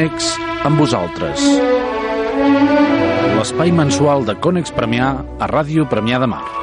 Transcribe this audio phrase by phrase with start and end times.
[0.00, 0.28] Cònex
[0.64, 1.42] amb vosaltres.
[3.36, 6.59] L'espai mensual de Cònex Premià a Ràdio Premià de Mar.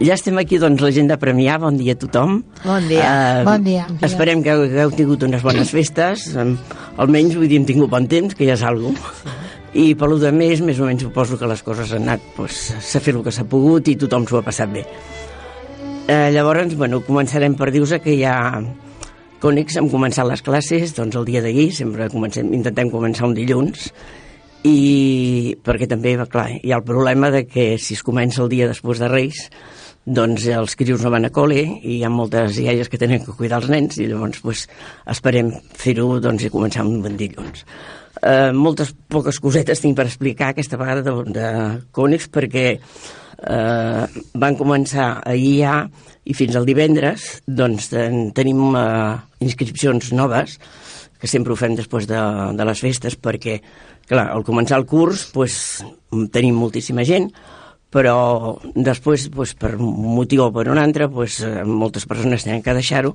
[0.00, 1.58] Ja estem aquí, doncs, la gent de Premià.
[1.60, 2.40] Bon dia a tothom.
[2.64, 3.04] Bon dia.
[3.04, 3.86] Eh, Bon dia.
[4.04, 6.30] Esperem que hagueu tingut unes bones festes.
[6.96, 8.98] Almenys, vull dir, hem tingut bon temps, que ja és alguna
[9.74, 12.60] I per lo de més, més o menys suposo que les coses han anat, doncs,
[12.80, 14.84] s'ha fet el que s'ha pogut i tothom s'ho ha passat bé.
[16.08, 18.62] Eh, llavors, bueno, començarem per dir-vos que ja
[19.38, 23.90] Conex hem començat les classes, doncs el dia d'ahir, sempre comencem, intentem començar un dilluns,
[24.66, 28.66] i perquè també, clar, hi ha el problema de que si es comença el dia
[28.66, 29.44] després de Reis,
[30.08, 33.34] doncs els crios no van a col·le i hi ha moltes iaies que tenen que
[33.36, 34.64] cuidar els nens i llavors pues,
[35.12, 37.64] esperem fer-ho doncs, i començar un bon dilluns.
[38.18, 41.48] Eh, moltes poques cosetes tinc per explicar aquesta vegada de, de
[41.94, 45.74] Cònex perquè eh, van començar ahir ja
[46.24, 49.14] i fins al divendres doncs ten, tenim eh,
[49.44, 50.56] inscripcions noves
[51.20, 52.18] que sempre ho fem després de,
[52.56, 53.58] de les festes perquè,
[54.08, 55.84] clar, al començar el curs pues,
[56.34, 57.30] tenim moltíssima gent
[57.92, 62.74] però després, pues, per un motiu o per un altre, eh, moltes persones tenen que
[62.76, 63.14] deixar-ho.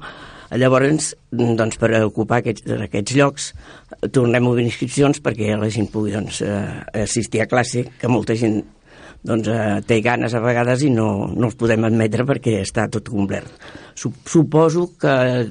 [0.53, 3.53] Llavors, doncs, per ocupar aquests, aquests llocs,
[4.11, 8.35] tornem a obrir inscripcions perquè la gent pugui doncs, eh, assistir a classe, que molta
[8.35, 8.63] gent
[9.23, 13.09] doncs, eh, té ganes a vegades i no, no els podem admetre perquè està tot
[13.09, 13.47] complet.
[13.95, 15.47] Sup Suposo que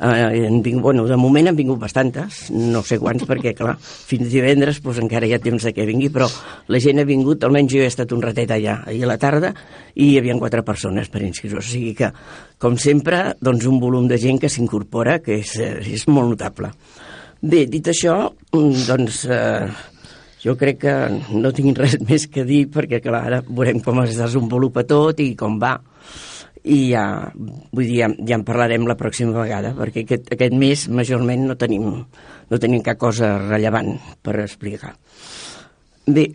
[0.00, 4.30] eh, han vingut, bueno, de moment han vingut bastantes, no sé quants, perquè, clar, fins
[4.32, 6.28] divendres doncs, encara hi ha temps de que vingui, però
[6.68, 9.52] la gent ha vingut, almenys jo he estat un ratet allà, ahir a la tarda,
[9.94, 12.12] i hi havia quatre persones per inscriure, o sigui que,
[12.58, 16.72] com sempre, doncs un volum de gent que s'incorpora, que és, eh, és molt notable.
[17.38, 19.68] Bé, dit això, doncs, eh,
[20.42, 20.94] jo crec que
[21.34, 25.32] no tinc res més que dir, perquè, clar, ara veurem com es desenvolupa tot i
[25.38, 25.76] com va,
[26.64, 27.04] i ja,
[27.72, 31.56] vull dir, ja, ja en parlarem la pròxima vegada, perquè aquest, aquest mes majorment no
[31.60, 31.88] tenim,
[32.50, 34.94] no tenim cap cosa rellevant per explicar.
[36.08, 36.26] Bé,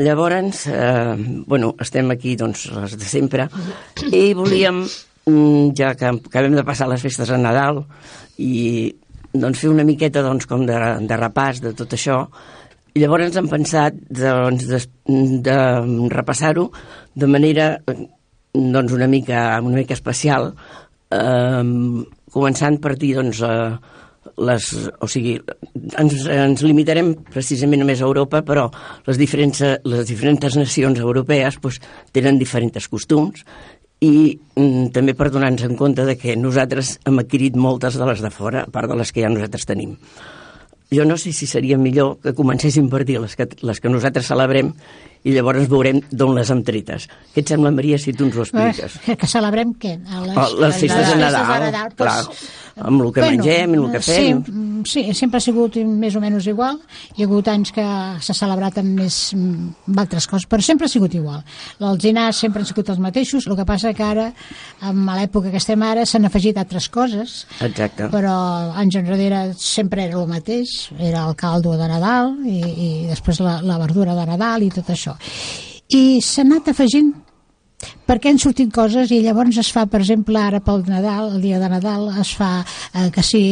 [0.00, 1.14] llavors, eh,
[1.46, 3.48] bueno, estem aquí, doncs, les de sempre,
[4.10, 4.82] i volíem,
[5.26, 7.84] mm, ja que acabem de passar les festes de Nadal,
[8.38, 8.92] i
[9.32, 10.78] doncs fer una miqueta doncs, com de,
[11.08, 12.26] de repàs de tot això,
[12.92, 14.80] i llavors hem pensat doncs, de,
[15.40, 15.58] de
[16.12, 16.66] repassar-ho
[17.16, 17.78] de manera
[18.52, 20.52] doncs una mica, una mica especial,
[21.10, 21.64] eh,
[22.32, 23.98] començant per dir doncs, eh,
[24.38, 24.68] les,
[25.02, 25.34] o sigui,
[25.98, 28.68] ens, ens limitarem precisament només a Europa, però
[29.06, 31.80] les diferents, les diferents nacions europees doncs,
[32.12, 33.44] tenen diferents costums
[34.02, 38.22] i mm, també per donar-nos en compte de que nosaltres hem adquirit moltes de les
[38.22, 39.96] de fora, a part de les que ja nosaltres tenim.
[40.92, 44.28] Jo no sé si seria millor que comencéssim per dir les que, les que nosaltres
[44.28, 44.74] celebrem
[45.22, 47.06] i llavors veurem d'on les hem tretes.
[47.34, 48.98] Què et sembla, Maria, si tu ens ho expliques?
[49.04, 49.94] Que, que celebrem què?
[50.08, 52.42] A Les, oh, les festes de Nadal, Nadal clar, doncs,
[52.76, 54.42] amb el que bueno, mengem i el que fem.
[54.42, 56.80] Sí, mm, sí, sempre ha sigut més o menys igual.
[57.16, 57.84] Hi ha hagut anys que
[58.24, 61.42] s'ha celebrat amb més amb altres coses, però sempre ha sigut igual.
[61.78, 64.28] Els dinars sempre han sigut els mateixos, el que passa que ara,
[64.88, 68.08] amb l'època que estem ara, s'han afegit altres coses, Exacte.
[68.12, 68.34] però
[68.80, 73.60] anys enrere sempre era el mateix, era el caldo de Nadal i, i després la,
[73.62, 75.11] la verdura de Nadal i tot això.
[75.92, 77.12] I s'ha anat afegint
[78.06, 81.58] perquè han sortit coses i llavors es fa, per exemple, ara pel Nadal, el dia
[81.62, 83.42] de Nadal, es fa eh, que si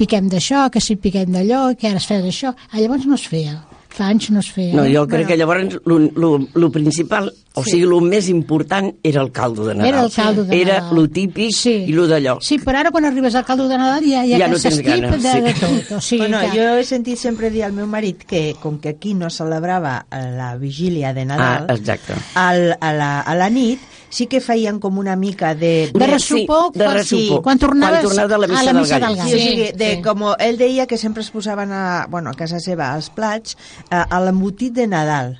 [0.00, 2.54] piquem d'això, que si piquem d'allò, que ara es feia d'això.
[2.70, 3.56] Ah, llavors no es feia.
[3.98, 4.76] Fa anys no es feia.
[4.78, 7.70] No, jo crec que llavors el principal, o Sí.
[7.72, 9.88] sigui, el més important era el caldo de Nadal.
[9.88, 10.94] Era el caldo de Era Nadal.
[10.94, 11.72] lo típic Sí.
[11.88, 12.36] i lo d'allò.
[12.40, 15.22] Sí, però ara quan arribes al caldo de Nadal ja, ja, Ja no tens ganes,
[15.22, 15.40] de, sí.
[15.40, 15.92] de tot.
[15.96, 16.56] O sigui Bueno, que...
[16.56, 20.56] jo he sentit sempre dir al meu marit que com que aquí no celebrava la
[20.56, 22.14] vigília de Nadal, Ah, exacte.
[22.34, 23.80] al, a, la, a la nit
[24.10, 25.90] sí que feien com una mica de...
[25.92, 27.42] De ressupó, sí, de quan- ressupó.
[27.42, 29.28] quan tornaves quan tornava de la missa, a la missa del gall.
[29.28, 30.02] Sí, o Sí, sigui, de, sí.
[30.02, 33.56] com ell deia que sempre es posaven a, bueno, a casa seva als plats
[33.90, 35.36] eh, a l'embotit de Nadal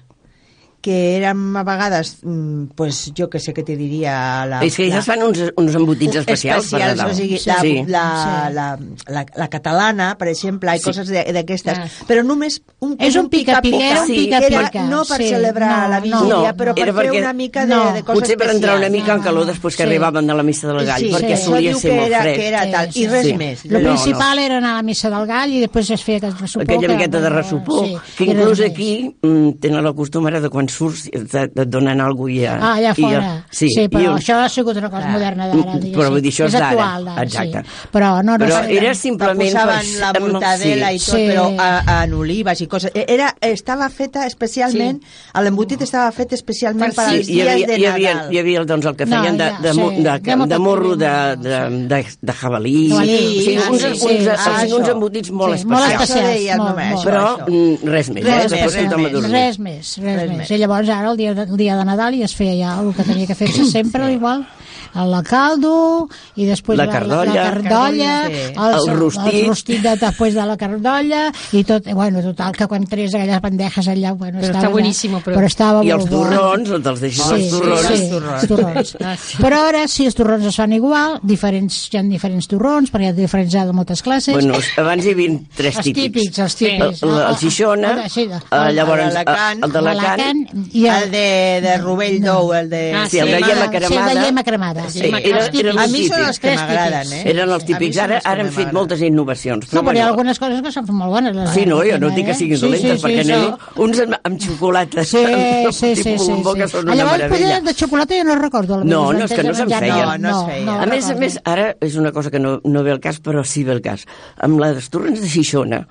[0.80, 4.46] que érem a vegades, mm, pues, jo que sé què te diria...
[4.46, 7.10] La, És que ja la- fan uns, uns embotits especials, per Nadal.
[7.10, 7.48] o sigui, sí.
[7.50, 7.72] la, sí.
[7.86, 8.04] la,
[8.48, 8.54] Sí.
[8.54, 8.78] la,
[9.08, 10.84] la, la catalana, per exemple, i Sí.
[10.84, 11.88] coses de- d'aquestes, Ah.
[12.06, 15.28] però només un, És un pica-pica, era un que pica-pica, era no per sí.
[15.30, 16.56] celebrar No, la no, vigília, no.
[16.56, 17.92] però per Era fer una mica de, no.
[17.92, 19.02] de coses Potser per entrar una especials.
[19.08, 19.88] mica en calor després que Sí.
[19.88, 21.42] arribaven de la missa del gall, Sí, perquè sí.
[21.44, 22.34] solia ser molt que era, fred.
[22.36, 23.34] que era Sí, tal, sí, i res sí.
[23.34, 23.64] més.
[23.64, 26.40] El No, principal era anar a la missa del gall i després es feia aquest
[26.40, 26.62] ressupó.
[26.62, 30.48] aquella que- miqueta de ressupó, sí, que inclús aquí mm, tenen el costum ara de
[30.48, 32.54] quan surts et, et donen alguna cosa ja...
[32.60, 33.32] Ah, allà i jo- fora.
[33.50, 35.12] sí, sí, però i un- això ha sigut una cosa Ah.
[35.16, 35.94] moderna d'ara, diguéssim.
[35.98, 37.62] però vull dir, això és d'ara, actual, d'ara, exacte.
[37.64, 37.88] Sí.
[37.92, 40.00] Però no, no Però sé- era simplement posaven per...
[40.00, 40.94] la mortadela sí.
[40.94, 41.26] i tot, Sí.
[41.28, 42.90] però a, en olives i coses.
[42.94, 45.42] E- Era, estava feta especialment, sí.
[45.42, 48.32] l'embotit estava fet especialment per, Sí, als hi dies havia, de hi havia, Nadal.
[48.34, 50.46] hi havia doncs, el que No, feien de, ja, de, sí, mo- de, de de,
[50.46, 54.88] de morro de, de, de, de jabalí, sigui, ah, uns, sí, uns, sí, uns, uns
[54.88, 56.10] embotits molt Sí, molt especials.
[56.10, 57.04] especials, molt, molt.
[57.08, 58.62] Però mm, res més, Res eh?
[58.64, 59.12] res a més.
[59.30, 60.50] Res més, res, Res més.
[60.50, 62.92] I llavors ara, el dia, de, el dia de Nadal, ja es feia ja el
[62.96, 64.46] que tenia que fer-se sempre igual,
[64.94, 67.34] el caldo i després La la, cardolla.
[67.34, 68.34] la, la cardolla, Sí.
[68.58, 69.34] El rostit.
[69.34, 73.14] el rostit de, després de la cardolla i tot, eh, bueno, total, que quan tres
[73.14, 76.68] aquelles bandejes allà, bueno, Però estava, està buenísimo, però- però estava I molt els torrons,
[76.70, 77.86] no te'ls deixis Sí, els torrons.
[77.86, 78.42] sí, Els torrons.
[78.42, 78.96] els torrons.
[79.04, 79.36] Ah, sí.
[79.42, 83.06] Però ara sí, els torrons es fan igual, diferents, hi ha diferents torrons, perquè hi
[83.08, 84.34] ha diferents de moltes classes.
[84.34, 86.12] Bueno, abans hi havia tres els típics.
[86.12, 86.64] típics, els Sí.
[86.66, 87.02] típics.
[87.02, 91.60] El, el, el Xixona, el- sí, el- eh, llavors el d'Alacant, el i El de,
[91.62, 92.94] de Rovell d'Ou, el de...
[92.94, 94.12] Ah, sí, el de sí, llema Sí, cremada.
[94.12, 94.77] el de llema cremada.
[94.88, 97.24] Sí, Llema era, eren A mi són els que Tres m'agraden, típics.
[97.26, 97.30] eh?
[97.32, 97.98] Eren els típics.
[98.04, 99.72] Ara, ara han fet moltes innovacions.
[99.74, 101.34] No, però hi ha algunes coses que són molt bones.
[101.36, 102.14] Les Sí, no, jo no eh?
[102.16, 103.80] dic que siguin Sí, dolentes, sí, perquè sí, n'hi sí.
[103.84, 105.24] uns amb, amb xocolata, Sí,
[105.72, 106.60] sí, sí, tipus sí, bombó, sí.
[106.62, 107.48] que són Ah, una Llavors, meravella.
[107.58, 108.78] potser de xocolata jo no recordo.
[108.78, 110.22] la No, no, és que no se'n feien.
[110.22, 110.78] No, no.
[110.80, 113.42] A més a més, ara és una cosa que no, no ve al cas, però
[113.44, 114.06] sí ve al cas.
[114.38, 115.82] Amb les torrents de Xixona,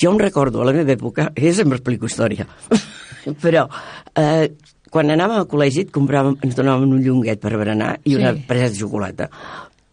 [0.00, 2.46] jo em recordo, a la meva època, jo sempre explico història,
[3.42, 3.68] però
[4.14, 4.50] eh,
[4.94, 8.44] quan anàvem al col·legi et compràvem, ens donaven un llonguet per berenar i una Sí.
[8.46, 9.26] presa de xocolata.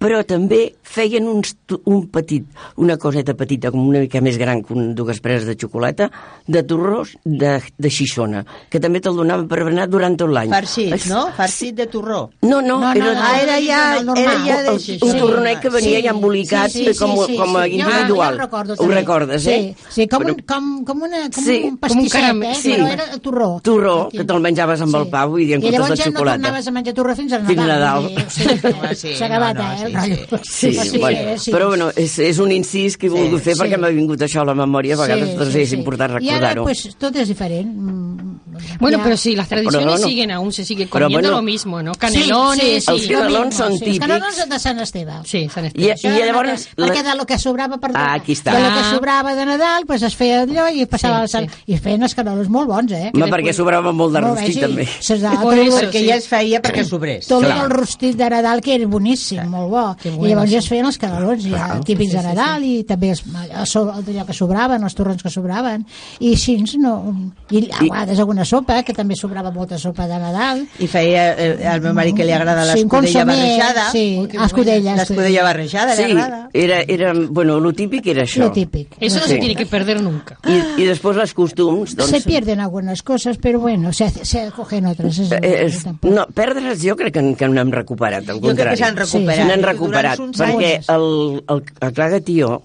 [0.01, 1.53] Però també feien uns,
[1.86, 2.44] un petit,
[2.81, 6.09] una coseta petita, com una mica més gran que un, dues preses de xocolata,
[6.48, 10.50] de torrós de, de Xixona, que també te'l donaven per berenar durant tot l'any.
[10.51, 11.21] Farcit, Això- no?
[11.38, 12.30] Farcit de torró.
[12.42, 14.24] no, no, No, no, era, no, Ah, era ja, el normal.
[14.24, 14.71] era ja de...
[14.71, 17.63] un, un torronet que venia Sí, ja embolicat sí, sí, com, sí, sí, com a
[17.65, 17.71] sí.
[17.77, 18.33] individual.
[18.33, 19.75] Jo, jo recordo, Ho recordes, eh?
[19.77, 22.44] Sí, sí com, Però- un, com, com, una, com Sí, un com un pastisset, caram-
[22.44, 22.56] eh?
[22.56, 22.71] sí.
[22.74, 23.50] però era torró.
[23.63, 24.18] Torró, Aquí.
[24.18, 26.18] que te'l menjaves amb el pa, vull dir, en I comptes llavors de ja no
[26.18, 26.38] xocolata.
[26.42, 27.47] tornaves a menjar torró fins a Nadal.
[27.51, 28.09] Fins a Nadal.
[28.95, 30.74] Sí, sí, s'ha acabat, no, no, sí.
[30.74, 31.52] Sí, Però bueno, sí.
[31.52, 33.62] però bueno, és, és un incís que he volgut fer sí.
[33.62, 36.64] perquè m'ha vingut això a la memòria, a vegades doncs, és important I ara, recordar-ho.
[36.64, 37.68] pues, tot és diferent.
[37.76, 38.32] Mm,
[38.80, 40.08] Bueno, ja- pero sí, las tradiciones Pero no.
[40.08, 41.32] siguen aún, se sigue comiendo bueno.
[41.38, 41.94] lo mismo, ¿no?
[41.96, 43.74] Canelones, sí, sí, Els sí, canelons lo són sí.
[43.74, 44.00] Els típics.
[44.06, 45.14] canelons de Sant Esteve.
[45.26, 45.96] Sí, San I, Esteban.
[45.96, 46.68] Això i era llavors...
[46.68, 48.54] perquè, perquè de lo que sobrava, perdó, Ah, aquí està.
[48.54, 51.74] de lo que sobrava de Nadal, pues es feia allò i passava Sí, sí, I
[51.76, 53.12] es feien els canelons molt bons, eh?
[53.16, 54.60] Home, perquè sobrava molt de rostit, sí.
[54.60, 54.88] també.
[55.42, 56.06] Por eso, Perquè sí.
[56.08, 57.28] ja es feia perquè sobrés.
[57.28, 59.81] tot el rostit de Nadal, que era boníssim, molt bo.
[60.01, 60.56] Que I bueno, llavors sí.
[60.56, 64.25] ja es feien els canelons, ja, típics de Nadal, i també els, el, so- allò
[64.28, 65.86] que sobraven, els torrons que sobraven.
[66.19, 66.94] I així, no...
[67.51, 70.66] I a vegades alguna sopa, que també sobrava molta sopa de Nadal.
[70.80, 73.92] I feia eh, al meu marit que li agrada Sí, l'escudella consomé, barrejada.
[73.92, 74.06] sí,
[74.45, 74.95] escudella.
[74.95, 76.50] L'escudella barrejada Sí, li agrada.
[76.54, 78.45] era, era, bueno, lo típic era això.
[78.45, 78.95] Lo típic.
[79.00, 79.31] Eso no Sí.
[79.33, 80.38] se tiene que perder nunca.
[80.48, 82.09] I, I després les costums, doncs...
[82.11, 85.18] Se pierden algunas cosas, pero bueno, se, se cogen otras.
[85.19, 86.11] Es, Eh, és, tampoc.
[86.11, 88.69] no, perdre's jo crec que, que no hem recuperat, al Jo crec contrari.
[88.71, 89.45] que s'han recuperat.
[89.45, 90.90] Durant recuperat, perquè anys.
[90.90, 92.61] el, el, el Clar de Tió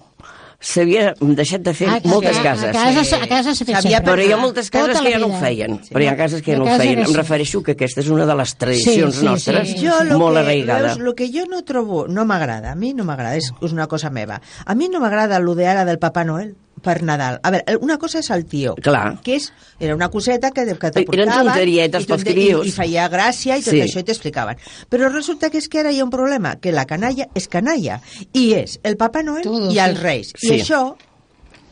[0.59, 2.71] s'havia deixat de fer A- a- moltes cases.
[2.71, 4.01] A casa, a casa s'ha fet sempre.
[4.07, 5.75] Però hi ha moltes cases Tota que ja no ho feien.
[5.91, 7.03] Però hi ha cases que ja no ho feien.
[7.05, 7.15] Em sí.
[7.19, 9.85] refereixo que aquesta és una de les tradicions Sí, sí, nostres, sí.
[9.85, 10.87] Jo molt que, arraigada.
[10.95, 14.09] veus, lo que jo no trobo, no m'agrada, a mi no m'agrada, és, una cosa
[14.09, 14.41] meva.
[14.65, 17.39] A mi no m'agrada lo de ara del Papa Noel per Nadal.
[17.43, 19.19] A veure, una cosa és el tió, Clar.
[19.23, 22.65] que és, era una coseta que, que Eren t'aportaven tonterietes i pels crios.
[22.65, 23.81] i, i feia gràcia i tot Sí.
[23.81, 24.57] això i t'explicaven.
[24.89, 27.99] Però resulta que és que ara hi ha un problema, que la canalla és canalla
[28.33, 30.03] i és el Papa Noel Todo, i els sí.
[30.03, 30.33] Reis.
[30.37, 30.53] Sí.
[30.53, 30.95] I això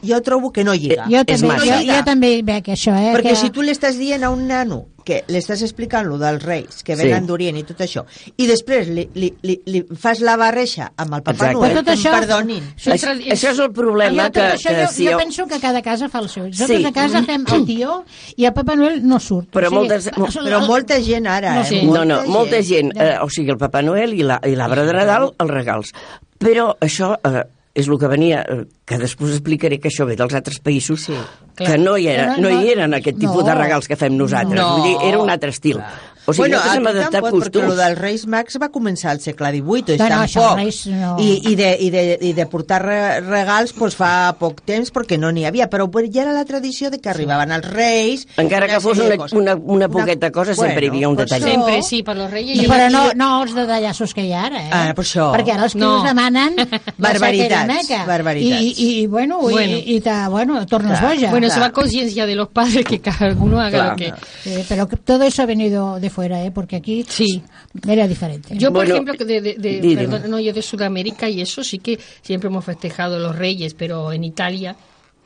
[0.05, 1.05] jo trobo que no lliga.
[1.09, 1.65] Jo És també, massa.
[1.81, 3.13] jo, jo també veig això, eh?
[3.15, 3.35] Perquè que...
[3.35, 6.81] si tu li estàs dient a un nano que li estàs explicant lo dels reis,
[6.83, 7.03] que Sí.
[7.05, 8.03] venen d'Orient i tot això,
[8.35, 11.53] i després li, li, li, li fas la barreja amb el Papa Exacte.
[11.53, 12.63] Noel, tot em això- perdonin.
[12.75, 15.45] Això és Això, és el Jo, problema tot que, això, que jo, si jo penso
[15.47, 16.45] que cada casa fa el seu.
[16.47, 16.85] Nosaltres Sí.
[16.85, 18.03] a casa fem el tió
[18.35, 19.49] i el Papa Noel no surt.
[19.51, 21.65] Però moltes- Però molta gent ara, No eh?
[21.65, 21.83] sé.
[21.83, 24.93] No, no, molta gent, eh, o sigui, el Papa Noel i la- i l'arbre de
[24.93, 25.91] Nadal, els regals.
[26.39, 27.43] Però això eh,
[27.75, 31.15] és el que venia, eh, que després explicaré que això ve dels altres països, Sí,
[31.59, 33.49] que no hi, era, no no- hi eren aquest tipus no.
[33.49, 34.59] de regals que fem nosaltres.
[34.59, 34.77] No.
[34.77, 35.81] Vull dir, era un altre estil.
[36.27, 37.71] O sigui, bueno, hem aquí adaptat tampoc, perquè costums.
[37.71, 40.57] el dels Reis Mags va començar al segle XVIII, No, no, no, això, tampoc.
[40.63, 41.15] Reis, no.
[41.19, 45.19] I, i, de, i, de, I de portar re- regals pues, fa poc temps perquè
[45.21, 48.27] no n'hi havia, però pues, ja era la tradició de que arribaven els Reis...
[48.37, 51.43] Encara que fos una, una, una poqueta cosa, sempre hi havia un detall.
[51.43, 52.57] Sempre sí, per los reyes.
[52.57, 54.69] I i- però no, no els detallassos que hi ha ara, eh?
[54.71, 55.29] Ah, per això.
[55.37, 55.97] Perquè ara els que No.
[56.01, 56.55] us demanen...
[56.97, 58.61] Barbaritats, barbaritats.
[58.61, 59.77] I, i, i bueno, Bueno.
[59.77, 61.15] i, i te, bueno, tornes Clar.
[61.15, 61.29] boja.
[61.31, 61.61] Bueno, eso Claro.
[61.61, 63.89] va a conciencia de los padres que cada uno haga Claro.
[63.91, 64.13] lo que...
[64.49, 66.51] Eh, pero que todo eso ha venido de fuera, ¿eh?
[66.51, 67.43] Porque aquí Sí.
[67.87, 68.55] era diferente.
[68.57, 71.63] Yo, por Bueno, ejemplo, que de, de, de- perdón, no, yo de Sudamérica y eso
[71.63, 74.75] sí que siempre hemos festejado los Reyes, pero en Italia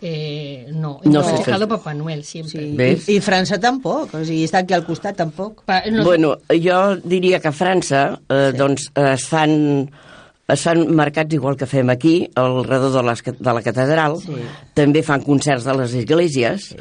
[0.02, 1.02] eh, no.
[1.04, 1.78] No Hemos se festejado festeja.
[1.78, 2.98] Papá Noel siempre.
[2.98, 3.12] Sí.
[3.12, 5.64] I, I França tampoc, o sigui, està aquí al costat tampoc.
[5.68, 8.58] Pa- no- Bueno, jo diria que a França eh, Sí.
[8.58, 9.90] doncs, eh, es fan
[10.50, 14.34] es fan mercats igual que fem aquí, al redor de, les, de la catedral, Sí.
[14.74, 16.72] també fan concerts a les esglésies,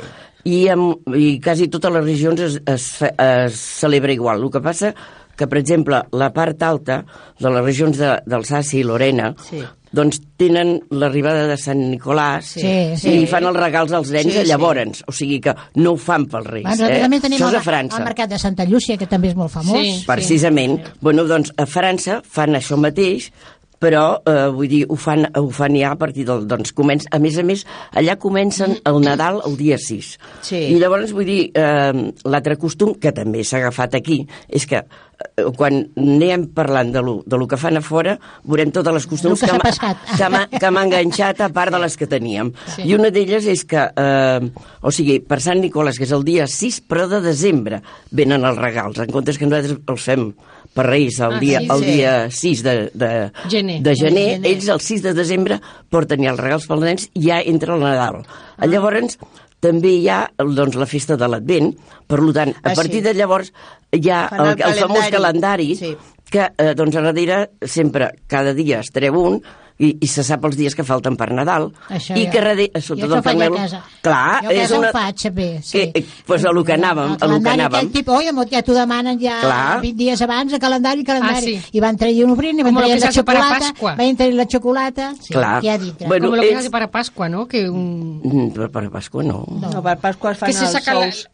[0.48, 4.42] i, amb, i quasi totes les regions es, es, es celebra igual.
[4.46, 4.94] El que passa
[5.38, 7.02] que, per exemple, la part alta
[7.38, 9.60] de les regions de, d'Alsàcia i Lorena, Sí.
[9.94, 13.12] doncs tenen l'arribada de Sant Nicolàs Sí, sí.
[13.22, 14.46] i fan els regals als nens Sí, sí.
[14.50, 16.66] llavors, o sigui que no ho fan pels reis.
[16.66, 16.98] Bueno, eh?
[17.06, 17.96] també tenim Això és el, a França.
[18.02, 19.78] el mercat de Santa Llúcia, que també és molt famós.
[19.78, 20.02] Sí.
[20.10, 20.80] Precisament.
[21.00, 23.30] Bueno, doncs a França fan això mateix,
[23.78, 26.46] però, eh, vull dir, ho fan, ho fan ja a partir del...
[26.50, 30.08] Doncs comença, a més a més, allà comencen el Nadal el dia 6.
[30.46, 30.62] Sí.
[30.74, 35.46] I llavors, vull dir, eh, l'altre costum, que també s'ha agafat aquí, és que eh,
[35.56, 39.46] quan anem parlant de lo, de lo que fan a fora, veurem totes les costums
[39.46, 39.72] El que
[40.18, 42.52] que que m'ha enganxat a part de les que teníem.
[42.74, 42.88] Sí.
[42.90, 44.50] I una d'elles és que, eh,
[44.82, 48.58] o sigui, per Sant Nicolàs, que és el dia 6, però de desembre, venen els
[48.58, 50.32] regals, en comptes que nosaltres els fem
[50.78, 51.92] per Reis el Ah, dia, sí, el sí.
[51.96, 53.10] dia 6 de, de,
[53.50, 53.80] Gener.
[53.82, 54.50] de gener, gener.
[54.52, 55.58] ells el 6 de desembre
[55.90, 58.22] porten ja els regals pels nens i ja entra el Nadal.
[58.56, 58.66] Ah.
[58.70, 59.18] Llavors,
[59.58, 61.72] també hi ha doncs, la festa de l'Advent,
[62.06, 63.06] per tant, a Ah, partir sí.
[63.08, 63.50] de llavors
[63.90, 65.16] hi ha Fan el, el el famós calendari.
[65.16, 65.96] calendari Sí.
[66.30, 69.42] que eh, doncs a darrere sempre cada dia es treu un
[69.78, 72.30] i, i se sap els dies que falten per Nadal Això i ja.
[72.32, 72.40] que
[72.74, 73.82] a sota Jo això faig a casa.
[74.02, 75.72] clar, jo a és casa una ho faig, també, sí.
[75.78, 78.14] que, eh, pues a lo que anàvem, a El lo que calendari anàvem aquell tipus,
[78.18, 79.80] oi, ja t'ho demanen ja Clar.
[79.80, 81.56] 20 dies abans, el calendari, calendari.
[81.56, 81.78] Ah, sí.
[81.78, 85.14] I van traient un obrint, i van Com traient la xocolata, van traient la xocolata,
[85.20, 85.62] sí, Clar.
[85.62, 86.06] ja dintre.
[86.08, 87.46] Bueno, Como lo que hace para Pascua, ¿no?
[87.46, 88.20] Que un...
[88.24, 89.44] Mm, per, per Pasqua no.
[89.48, 90.80] No, no per Pasqua es fan Que se els la-
[91.12, 91.28] sous.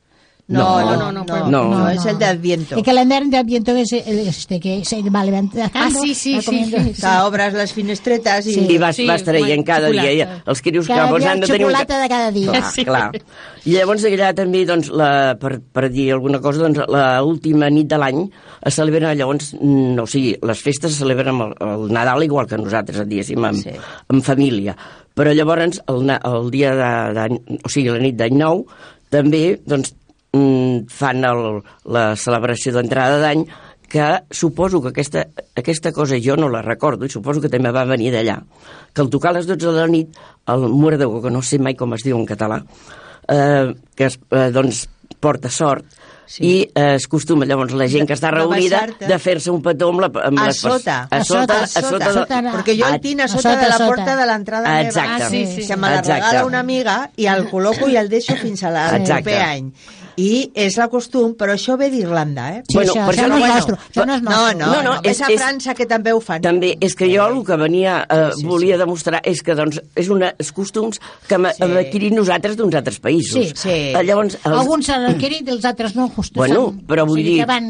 [0.46, 1.88] No, No, no, no, no, no, no, no.
[1.88, 2.76] es el de Adviento.
[2.76, 5.70] El calendario de Adviento es el- este que se va levantando.
[5.72, 7.00] Ah, sí, sí, sí, comiendo- sí.
[7.00, 8.52] Que obres les finestretes i...
[8.52, 8.66] Sí.
[8.68, 10.12] I vas, Sí, vas traient bueno, cada dia.
[10.12, 10.42] I xocolata.
[10.50, 11.64] els crios que Cada pues, dia han de tenir...
[11.66, 12.50] un ca- xocolata de cada dia.
[12.52, 12.84] Clar, Sí.
[12.84, 13.10] clar.
[13.64, 17.88] I llavors allà també, doncs, la, per, per dir alguna cosa, doncs, la última nit
[17.88, 21.88] de l'any es celebren llavors, mm, o sigui, les festes se celebren amb el, el
[21.90, 23.70] Nadal igual que nosaltres, diguéssim, amb, Sí.
[23.70, 23.78] sí.
[24.08, 24.76] amb família.
[25.16, 28.66] Però llavors, el, el dia de, de, o sigui, la nit d'any nou,
[29.08, 29.94] també, doncs,
[30.34, 31.62] mm, fan el,
[31.94, 33.46] la celebració d'entrada d'any
[33.94, 35.22] que suposo que aquesta,
[35.54, 38.40] aquesta cosa jo no la recordo i suposo que també va venir d'allà
[38.94, 40.16] que al tocar a les 12 de la nit
[40.50, 42.58] el muerdego, que no sé mai com es diu en català
[43.28, 44.88] eh, que es, eh, doncs
[45.20, 45.84] porta sort
[46.24, 46.40] Sí.
[46.40, 46.44] sí.
[46.48, 49.06] i eh, es costuma llavors la gent que està De reunida baixar-te.
[49.10, 51.02] de fer-se un petó amb, la, amb A les sota.
[51.10, 52.38] a sota, A a sota, sota, a sota.
[52.40, 53.88] de- Perquè jo el tinc a a sota, sota, de la sota.
[53.90, 55.02] porta de l'entrada meva.
[55.04, 58.34] Ah, sí, sí, Que me la regala una amiga i el col·loco i el deixo
[58.40, 59.22] fins a la- al Exacte.
[59.22, 59.68] proper any.
[60.16, 62.62] I és la costum, però això ve d'Irlanda, eh?
[62.68, 63.76] Sí, Bueno, això, per això això no no- és bueno, nostre.
[63.90, 64.54] Això no és No, nostre.
[64.58, 66.40] no, No, no, no, és, és- a és- França que també ho fan.
[66.42, 69.80] També, és que jo el que venia, eh, sí, sí, volia demostrar és que doncs,
[69.94, 71.62] és una, els costums que hem, Sí.
[71.62, 73.32] adquirit nosaltres d'uns altres països.
[73.32, 73.52] Sí.
[73.54, 73.68] Sí.
[73.70, 76.10] Eh, Llavors, els, Alguns s'han adquirit, els altres no.
[76.14, 77.64] Just Bueno, però vull o sigui dir- Que van...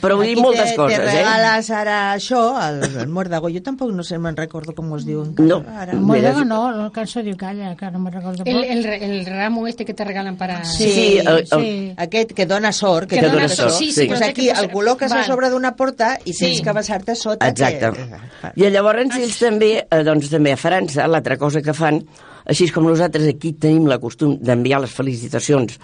[0.00, 1.14] però vull dir moltes te, coses, te eh?
[1.22, 3.48] regales ara això, el, el muérdago.
[3.52, 5.24] Jo tampoc no sé, me'n recordo com es diu.
[5.38, 5.62] No.
[5.76, 5.94] Ara.
[5.94, 8.44] Muérdago no, el cançó diu calla, que no me recordo.
[8.44, 10.64] El, el, el ramo este que te regalan para...
[10.64, 11.94] Sí, sí, el- el- sí.
[11.96, 13.08] Aquest que dona sort.
[13.10, 13.66] Que dona això.
[13.68, 15.26] sort, sí, sí, Pues però aquí que el col·loques a Val.
[15.26, 16.62] sobre d'una porta i tens Sí.
[16.62, 17.48] que basar-te a sota.
[17.48, 17.90] Exacte.
[17.92, 18.52] Que...
[18.66, 22.02] I llavors ells també, eh, doncs també a França, l'altra cosa que fan,
[22.46, 25.78] així com nosaltres aquí tenim la costum d'enviar les felicitacions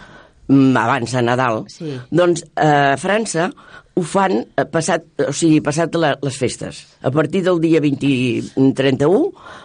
[0.49, 1.93] mm, abans de Nadal, Sí.
[2.11, 3.49] doncs eh, a França
[3.95, 6.79] ho fan eh, passat, o sigui, passat la, les festes.
[7.05, 9.19] A partir del dia 20, 31,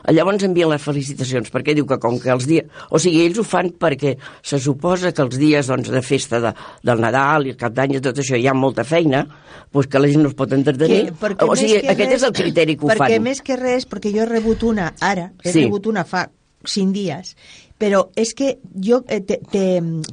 [0.04, 2.66] eh, llavors envien les felicitacions, perquè diu que com que els dies...
[2.92, 6.52] O sigui, ells ho fan perquè se suposa que els dies doncs, de festa de,
[6.84, 9.24] del Nadal i el Cap d'Any i tot això hi ha molta feina,
[9.72, 11.14] doncs que la gent no es pot entretenir.
[11.22, 13.24] o sigui, que aquest res- és el criteri que ho perquè fan.
[13.30, 15.64] més que res, perquè jo he rebut una ara, he Sí.
[15.70, 16.28] rebut una fa
[16.68, 17.36] cinc dies,
[17.80, 19.68] però és que jo eh, te, te,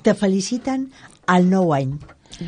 [0.05, 0.91] te feliciten
[1.27, 1.97] al nou any.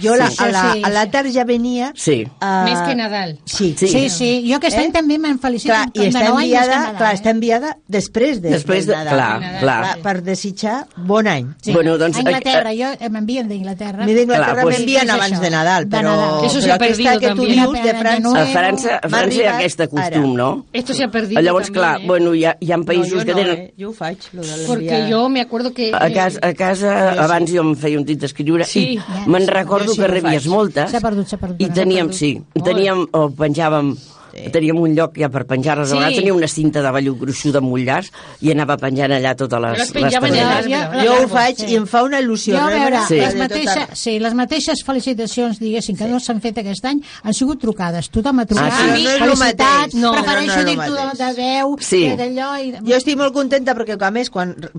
[0.03, 1.11] Jo la, Sí, a, la, a la sí.
[1.11, 1.93] tarda ja venia...
[1.95, 2.27] Sí.
[2.41, 3.39] a- Més que Nadal.
[3.45, 3.89] Sí, Sí.
[3.89, 4.93] Sí, sí, jo aquest any Eh?
[4.93, 5.73] també me'n felicito.
[5.73, 7.17] Clar, i de està nou any enviada, Nadal, clar, eh?
[7.19, 9.15] està enviada després de, Després de- Nadal.
[9.15, 9.95] clar, Nadal, clar.
[9.95, 10.01] sí.
[10.03, 11.47] Per desitjar bon any.
[11.63, 11.73] Sí.
[11.73, 14.03] Bueno, doncs, a Anglaterra, eh, jo eh, m'envien d'Inglaterra.
[14.03, 16.45] A mi d'Inglaterra pues- m'envien És abans això, de Nadal, de però, Nadal.
[16.45, 18.43] Eso se però ha perdido aquesta que tu dius de França...
[18.43, 18.47] A.
[18.47, 20.67] França, a França hi ha aquest costum, no?
[20.73, 22.07] Esto se ha perdido Llavors, también, clar, ¿eh?
[22.07, 23.59] bueno, hi ha, hi ha països no, jo que no, tenen...
[23.59, 23.75] eh?
[23.79, 25.09] Jo ho faig, lo de Porque l'enviar.
[25.11, 25.93] yo me acuerdo que...
[25.95, 28.97] A casa, a casa abans jo em feia un tit d'escriure Sí.
[28.97, 33.07] i me'n sí, recordo que rebies moltes S'ha perdut, s'ha perdut, i teníem, sí, teníem,
[33.13, 33.95] o penjàvem
[34.37, 34.51] Sí.
[34.53, 35.95] teníem un lloc ja per penjar-les, Sí.
[35.95, 38.11] a vegades tenia una cinta de vellut gruixuda amb mullars
[38.43, 40.73] i anava penjant allà totes les, les penjava targetes.
[40.73, 41.05] arbre.
[41.07, 41.67] Jo ho faig sí.
[41.73, 42.53] i em fa una il·lusió.
[42.59, 43.17] Jo, a rebre veure, Sí.
[43.17, 47.61] les, mateixa, sí, les mateixes felicitacions, diguéssim, que no s'han fet aquest any, han sigut
[47.61, 48.11] trucades.
[48.11, 48.73] Tothom ha trucat.
[48.73, 49.05] Ah, sí?
[49.07, 49.95] Però no és el mateix.
[49.95, 52.03] No, prefereixo no, no dir-t'ho de, veu, Sí.
[52.17, 52.49] d'allò...
[52.61, 52.73] I...
[52.91, 54.71] Jo estic molt contenta perquè, a més, quan re-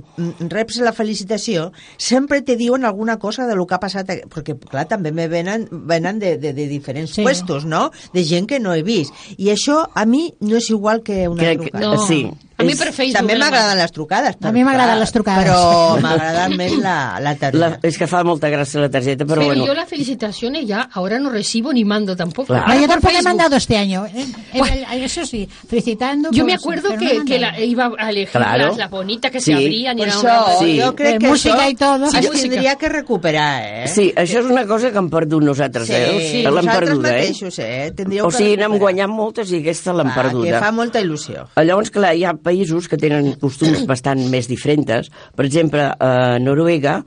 [0.49, 4.87] reps la felicitació, sempre te diuen alguna cosa de lo que ha passat, perquè, clar,
[4.87, 7.23] també me venen, venen de, de, de diferents Sí.
[7.23, 9.13] puestos, no?, de gent que no he vist.
[9.37, 11.85] I això, a mi, no és igual que una Que- trucada.
[11.95, 12.07] No.
[12.07, 12.31] Sí.
[12.57, 13.17] A mi per Facebook.
[13.19, 14.35] També m'agraden les trucades.
[14.41, 15.45] A mi m'agraden les trucades.
[15.45, 17.57] Però m'agrada més la, la targeta.
[17.57, 19.65] La, és que fa molta gràcia la targeta, però, Pero bueno.
[19.67, 22.47] yo las felicitaciones ya ahora no recibo ni mando tampoco.
[22.47, 22.67] Claro.
[22.67, 24.05] No, yo por tampoco he mandado este año.
[24.07, 24.11] eh,
[24.53, 26.29] eh, Pues- eh, eso sí, felicitando.
[26.31, 28.67] Yo me pues, acuerdo no que, que la, iba a elegir Claro.
[28.69, 29.51] las, las bonitas que Sí.
[29.51, 30.79] se abrían y Per era això, Sí.
[30.81, 32.05] jo crec Eh, que música això i todo.
[32.09, 32.49] sí, Sí, es música.
[32.49, 33.87] tindria que recuperar, eh?
[33.87, 36.29] Sí, això és una cosa que hem perdut nosaltres, eh?
[36.31, 37.21] sí L'hem perduda, eh?
[37.21, 37.93] mateixos, eh?
[37.95, 40.49] Tindríeu O que sigui, n'hem guanyat moltes i aquesta l'hem perduda.
[40.57, 41.47] Que fa molta il·lusió.
[41.55, 45.11] Llavors, clar, ha països que tenen costums bastant més diferents.
[45.35, 47.01] Per exemple, a Noruega,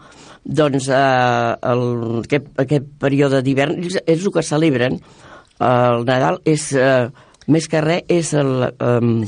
[0.45, 1.83] doncs, eh, el,
[2.27, 5.03] aquest, aquest període d'hivern, ells, ells el que celebren,
[5.73, 6.71] el Nadal, és...
[6.77, 9.25] Eh, més que res és el, um,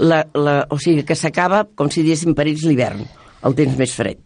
[0.00, 3.02] la, la, o sigui, que s'acaba com si diguéssim per ells l'hivern,
[3.44, 4.22] el temps més fred.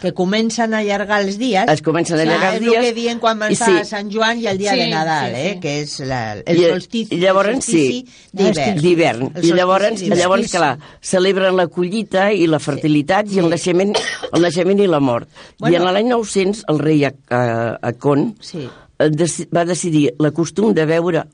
[0.00, 1.64] Que comencen a allargar els dies.
[1.72, 3.76] Es comencen a allargar els És el dies que diuen quan està sí.
[3.80, 5.52] a Sant Joan i el dia Sí, de Nadal, sí, eh?
[5.54, 5.60] sí.
[5.60, 9.32] Que és la, el I- solstici, i llavors, el solstici sí, d'hivern.
[9.42, 13.94] I llavors, llavors clar, celebren la collita i la fertilitat i el naixement,
[14.32, 15.28] el naixement i la mort.
[15.58, 15.72] Bueno.
[15.74, 17.34] I en l'any 900 el rei Ac-
[17.82, 18.68] Acon Sí.
[18.98, 19.10] eh,
[19.54, 21.24] va decidir la costum de beure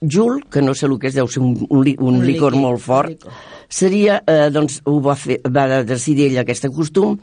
[0.00, 2.52] jul, que no sé el que és, deu ser un, un, li- un Un licor
[2.52, 3.32] líquid, molt fort, licor.
[3.68, 7.16] seria, eh, doncs, ho va, fer, va decidir ell aquest costum,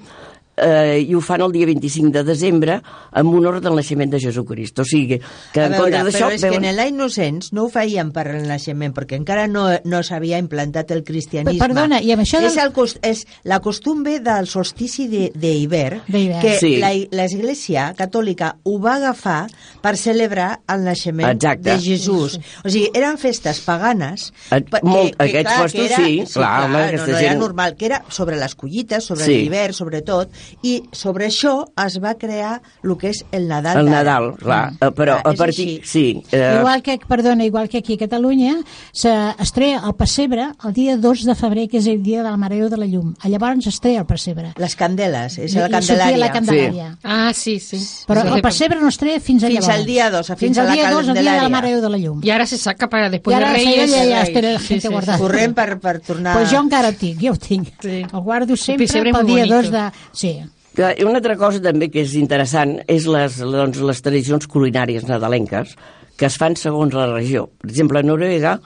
[0.57, 2.81] eh, i ho fan el dia 25 de desembre
[3.15, 4.79] en honor del naixement de Jesucrist.
[4.79, 5.19] O sigui,
[5.53, 6.27] que A en veure, comptes d'això...
[6.27, 9.65] però és que en l'any 900 no ho feien per el naixement, perquè encara no,
[9.85, 11.57] no s'havia implantat el cristianisme.
[11.59, 15.31] Per- perdona, i amb això del- És, el, cost- és la costumbre del solstici de-
[15.33, 16.77] d'hivern, que Sí.
[16.77, 19.47] la- l'Església catòlica ho va agafar
[19.81, 21.69] per celebrar el naixement Exacte.
[21.71, 22.39] de Jesús.
[22.63, 24.31] O sigui, eren festes paganes.
[24.51, 27.85] Et- pa- molt- aquests postos sí, clar, home, no, aquesta no era gent- normal, que
[27.85, 29.37] era sobre les collites, sobre Sí.
[29.43, 30.29] l'hivern, sobretot,
[30.61, 33.79] i sobre això es va crear el que és el Nadal.
[33.79, 33.89] El.
[33.91, 35.81] Nadal, clar, eh, però Clar, a partir...
[35.85, 38.55] Sí, eh, Igual que, perdona, igual que aquí a Catalunya,
[38.93, 42.77] s'estrea el pessebre el dia 2 de febrer, que és el dia del Mareu de
[42.77, 43.13] la Llum.
[43.23, 44.53] Llavors estrea el pessebre.
[44.57, 46.17] Les candeles, és la I- i candelària.
[46.17, 46.97] la Candelària.
[47.03, 47.77] Ah, sí, sí.
[48.07, 49.79] Però el se- pessebre no estrea fins a Fins llavors.
[49.79, 51.41] al dia 2, fins fins al la dia 2, el dia Candelària.
[51.41, 52.21] del Mareu de la Llum.
[52.23, 53.91] Y ahora se saca para después I de ara Reyes.
[53.91, 54.27] ja, ja, ja Reis.
[54.29, 54.93] espera la Sí, gent sí, sí.
[54.93, 55.17] guardada.
[55.19, 56.37] Correm per, per tornar...
[56.37, 57.67] Pues jo encara el tinc, jo el tinc.
[57.81, 57.89] Sí.
[58.13, 59.55] El guardo sempre pessebre és pel molt dia bonito.
[59.61, 59.91] 2 de...
[60.11, 60.32] Sí.
[60.75, 65.05] Que- i una altra cosa també que és interessant és les, doncs, les tradicions culinàries
[65.07, 65.75] nadalenques
[66.17, 67.47] que es fan segons la regió.
[67.61, 68.59] Per exemple, a Noruega,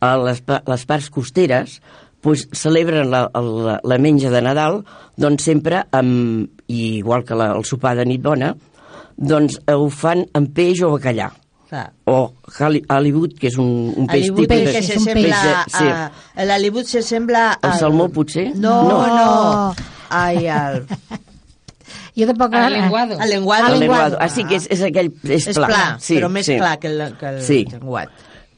[0.00, 1.80] a les, pa- les parts costeres,
[2.24, 4.82] pues, celebren la, la, la menja de Nadal
[5.20, 8.54] doncs sempre amb, i igual que la, el sopar de nit bona,
[9.16, 11.30] doncs eh, ho fan amb peix o bacallà
[12.06, 14.68] o hali- halibut, que és un, un peix Hollywood típic.
[14.72, 15.88] que és se un sembla peix sí.
[15.90, 16.44] a...
[16.46, 17.44] L'Hollywood se sembla...
[17.62, 18.52] El al- salmó, potser?
[18.54, 18.98] No, No.
[19.06, 19.74] no.
[20.14, 20.84] Ai, el...
[22.16, 22.54] Jo tampoc...
[22.54, 23.18] Al lenguado.
[23.20, 23.66] El lenguado.
[23.68, 24.16] El El lenguado.
[24.20, 25.10] Ah, sí, que és, és aquell...
[25.24, 26.56] És, És pla, sí, però més sí.
[26.60, 27.64] clar que el, que el Sí.
[27.72, 28.10] lenguat.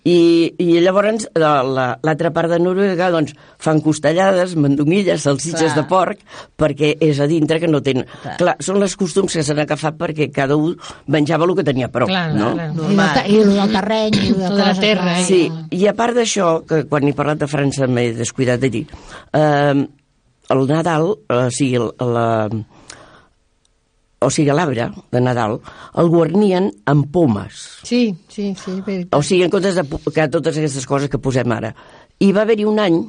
[0.06, 5.80] I, i llavors la- la- l'altra part de Noruega doncs, fan costellades, mandonguilles, salsitxes Clar.
[5.80, 6.20] de porc,
[6.54, 8.04] perquè és a dintre que no tenen...
[8.22, 8.36] Clar.
[8.38, 10.76] Clar, són les costums que s'han agafat perquè cada un
[11.10, 12.52] menjava el que tenia prou, Clar, no?
[12.54, 12.68] clar.
[12.68, 13.18] I el, Normal.
[13.26, 15.18] I el del terreny, i el de, la terra, clar.
[15.18, 15.26] eh?
[15.26, 15.42] Sí,
[15.80, 18.84] i a part d'això, que quan he parlat de França m'he descuidat de dir,
[19.34, 19.86] eh,
[20.54, 22.28] el Nadal, eh, o sigui, el, la,
[24.20, 25.58] o sigui, l'arbre de Nadal,
[26.00, 27.80] el guarnien amb pomes.
[27.84, 28.80] Sí, sí, sí.
[28.84, 31.74] pero- O sigui, en comptes de que totes aquestes coses que posem ara.
[32.18, 33.02] I va haver-hi un any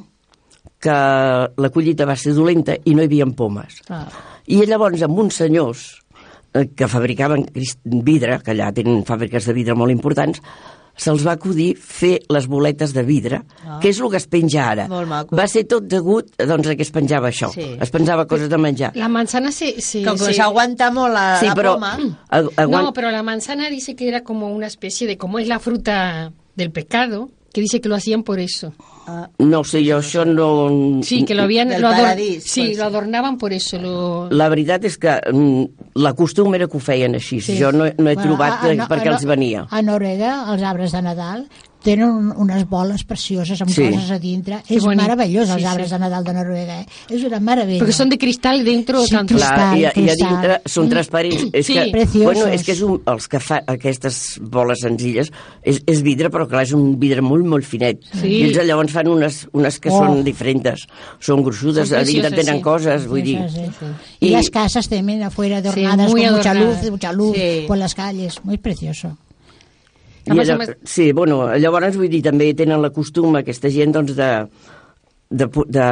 [0.78, 3.80] que la collita va ser dolenta i no hi havia pomes.
[3.88, 4.04] Ah.
[4.46, 5.86] I llavors, amb uns senyors
[6.54, 7.46] eh, que fabricaven
[8.04, 10.40] vidre, que allà tenen fàbriques de vidre molt importants,
[10.98, 13.78] se'ls va acudir fer les boletes de vidre, Ah.
[13.80, 14.88] que és el que es penja ara.
[14.90, 15.36] Molt maco.
[15.38, 17.52] Va ser tot degut doncs, a que es penjava això.
[17.54, 17.76] Sí.
[17.80, 18.92] Es penjava coses de menjar.
[18.96, 19.80] La manzana se...
[19.80, 21.74] se, Com que s'aguanta molt la, Sí, la però...
[21.78, 21.94] poma...
[22.30, 25.46] agu- aguant- No, pero la manzana dice que era como una especie de, como es
[25.48, 28.72] la fruta del pecado, que dice que lo hacían por eso.
[29.08, 31.02] Ah, No sé, jo això no...
[31.02, 31.68] Sí, que lo habían...
[31.80, 32.78] Lo ador- paradís, sí, pues.
[32.78, 33.78] lo adornaban por eso.
[33.78, 34.28] Lo...
[34.30, 35.64] La veritat és que mm,
[35.98, 37.40] la costum era que ho feien així.
[37.40, 37.56] Sí.
[37.58, 39.66] Jo no, no he Bueno, trobat a- a- eh, per què a- els venia.
[39.70, 41.48] A Noruega, els arbres de Nadal
[41.82, 43.82] tenen un- unes boles precioses amb Sí.
[43.90, 44.62] coses a dintre.
[44.66, 45.00] Que és bonic.
[45.02, 45.94] meravellós, els Sí, arbres sí.
[45.94, 46.80] de Nadal de Noruega.
[46.80, 46.86] Eh?
[47.10, 47.78] És una meravella.
[47.78, 49.34] Porque son de cristal dentro Sí, tanto.
[49.34, 49.54] cristal.
[49.54, 50.28] Clar, i, a- i a cristal.
[50.28, 51.46] dintre són transparents.
[51.52, 51.74] És Sí.
[51.74, 52.24] que, Preciosos.
[52.24, 55.30] bueno, és que és un, els que fa aquestes boles senzilles
[55.62, 58.00] és, és vidre, però clar, és un vidre molt, molt finet.
[58.20, 58.26] Sí.
[58.26, 59.98] I ells llavors fan unes, unes que Oh.
[59.98, 60.86] són diferents.
[61.20, 62.62] Són gruixudes, Són a dintre tenen sí.
[62.62, 63.38] coses, vull dir...
[63.48, 63.86] Sí, sí.
[64.20, 67.64] I- Y las casas también afuera adornadas muy con mucha luz, mucha luz Sí.
[67.66, 68.44] por las calles.
[68.44, 69.16] Muy precioso.
[70.28, 74.14] I allò, además- sí, bueno, llavors vull dir, també tenen la costum aquesta gent doncs
[74.18, 74.30] de,
[75.30, 75.88] de, de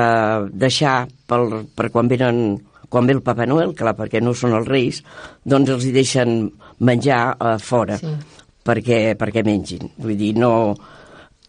[0.53, 4.69] deixar pel, per quan venen quan ve el Papa Noel, clar, perquè no són els
[4.71, 5.01] reis,
[5.45, 6.37] doncs els hi deixen
[6.87, 8.13] menjar a fora Sí.
[8.67, 9.91] perquè, perquè mengin.
[9.99, 10.77] Vull dir, no...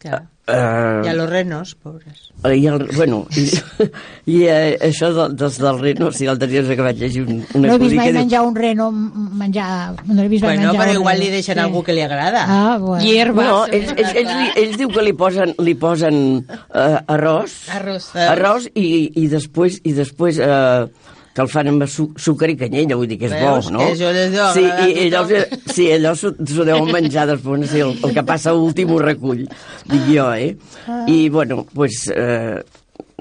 [0.01, 0.23] clar.
[0.47, 2.29] Eh, I a los renos, pobres.
[2.55, 3.41] i el, bueno, i,
[4.31, 7.65] i eh, això de, dels del reno, si l'altre dia que vaig llegir un, un
[7.65, 9.67] No he vist mai diu, menjar un reno, menjar...
[10.07, 11.25] No he vist mai Bueno, menjar però igual reno.
[11.25, 11.63] li deixen Sí.
[11.65, 12.45] algú que li agrada.
[12.47, 13.03] Ah, bueno.
[13.03, 13.45] Hierbas.
[13.49, 18.07] No, ells, ells, ells, li, ells diu que li posen, li posen uh, arròs, Arròs.
[18.15, 18.87] arròs i,
[19.19, 20.87] i després, i després uh,
[21.37, 23.67] que el fan amb su sucre i canyella, vull dir que és Veus?
[23.67, 23.83] bo, no?
[23.85, 25.67] Que les deu sí, a i, i allò, tothom.
[25.69, 26.31] sí, allò s'ho
[26.65, 29.43] deuen menjar després, no sé, el, el que passa últim ho recull,
[29.91, 30.55] dic jo, eh?
[31.05, 32.57] I, bueno, pues, eh,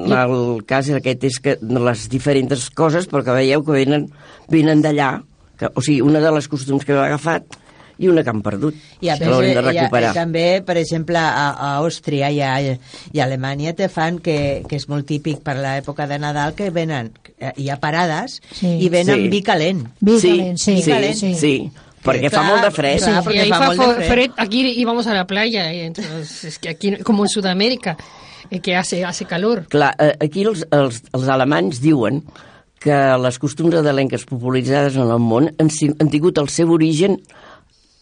[0.00, 4.08] el cas aquest és que les diferents coses, però que veieu que venen,
[4.48, 5.10] venen d'allà,
[5.60, 7.60] que, o sigui, una de les costums que hem agafat
[7.98, 10.10] i una que han perdut, I, a que més, l'haurem de i a- recuperar.
[10.12, 14.62] i també, per exemple, a, a Àustria i a, i a Alemanya te fan, que,
[14.68, 18.76] que és molt típic per l'època de Nadal, que venen, eh, hi ha parades, Sí.
[18.84, 19.28] i venen Sí.
[19.32, 19.86] vi calent.
[20.00, 21.14] Vi sí, calent, sí, sí, calent.
[21.16, 21.54] sí, sí,
[22.04, 22.98] perquè fa clar, molt de fred.
[23.00, 24.08] clar, y porque ahí fa fa molt de fred.
[24.12, 27.96] fred, aquí íbamos a la playa, y entonces es que aquí, como en Sudamérica,
[28.50, 29.66] eh, que hace, hace calor.
[29.68, 32.22] Clar, eh, aquí els, els, els alemanys diuen
[32.78, 37.16] que les costums adalenques popularitzades en el món han, han tingut el seu origen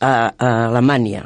[0.04, 1.24] a, a Alemanya.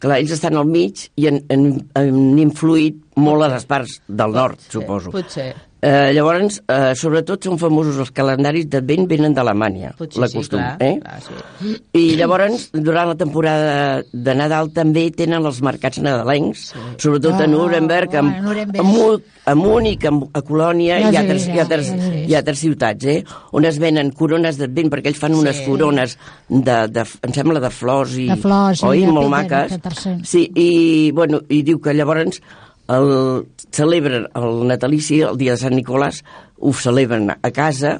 [0.00, 1.66] Clar, ells estan al mig i han, han,
[1.98, 5.12] han influït molt a les parts del nord, suposo.
[5.12, 5.50] Potser.
[5.82, 10.58] Eh, llavors, eh, sobretot són famosos els calendaris d'advent venen d'Alemanya, sí, costum.
[10.60, 10.98] clar, eh?
[11.00, 11.76] clar, sí.
[11.96, 16.78] I llavors, durant la temporada de Nadal també tenen els mercats nadalencs, sí.
[17.00, 18.80] sobretot a Ah, Nuremberg, a, a Nuremberg.
[18.80, 21.88] a, Mu- a Múnich, a, a Colònia Ja i altres, i, altres,
[22.28, 23.24] i altres ciutats, eh?
[23.56, 25.64] on es venen corones d'advent, perquè ells fan unes Sí.
[25.64, 28.28] corones de, de, em sembla, de flors i...
[28.28, 29.78] De flors, sí, oi, de molt maques.
[29.80, 30.18] de.
[30.28, 32.42] Sí, i, bueno, i diu que llavors
[32.90, 36.22] el, celebren el natalici, el dia de Sant Nicolàs,
[36.58, 37.98] ho celebren a casa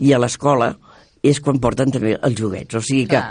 [0.00, 0.74] i a l'escola,
[1.26, 2.76] és quan porten també els joguets.
[2.78, 3.22] O sigui que,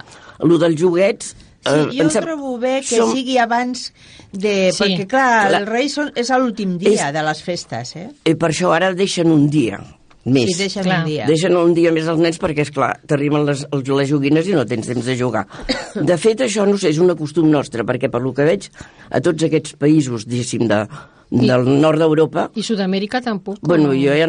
[0.44, 1.36] el dels joguets...
[1.66, 3.88] Sí, eh, jo sem- trobo bé que som- sigui abans
[4.32, 4.72] de...
[4.72, 4.84] Sí.
[4.84, 5.62] Perquè, clar, Clar.
[5.64, 8.10] el rei són, és l'últim dia És- de les festes, eh?
[8.24, 9.80] Eh, per això ara deixen un dia
[10.26, 10.52] més.
[10.52, 11.00] Sí, deixen Clar.
[11.02, 11.26] un dia.
[11.26, 14.54] Deixen un dia més els nens perquè, és clar t'arriben les, els, les joguines i
[14.58, 15.46] no tens temps de jugar.
[16.12, 18.70] De fet, això, no sé, és una costum nostra, perquè per lo que veig,
[19.10, 20.84] a tots aquests països, diguéssim, de,
[21.30, 23.60] del nord d'Europa, Y Sudamérica tampoco.
[23.62, 24.26] bueno, jo ja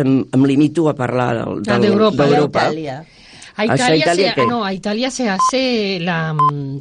[0.00, 2.26] em, em limito a parlar del, Ah, del, d'Europa.
[2.26, 2.60] d'Europa.
[2.68, 3.04] Itàlia.
[3.56, 6.80] A ¿Hacia Italia, Italia se, no, a Italia se hace la mm,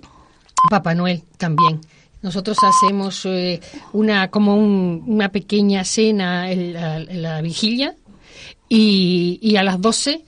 [0.69, 1.81] Papá Noel también.
[2.21, 3.59] Nosotros hacemos eh,
[3.93, 7.95] una como un- una pequeña cena en la, en la vigilia
[8.69, 10.23] y, y a las 12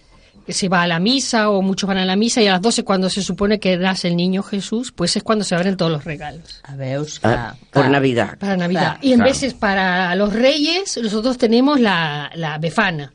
[0.47, 2.83] se va a la misa o muchos van a la misa y a las 12
[2.83, 6.03] cuando se supone que nace el niño Jesús, pues es cuando se abren todos los
[6.03, 6.59] regalos.
[6.63, 7.89] A veus, Ah, por.
[7.89, 8.37] Navidad.
[8.39, 8.81] Para Navidad.
[8.81, 9.31] Claro, y en claro.
[9.31, 13.13] veces para los reyes, nosotros tenemos la, la befana.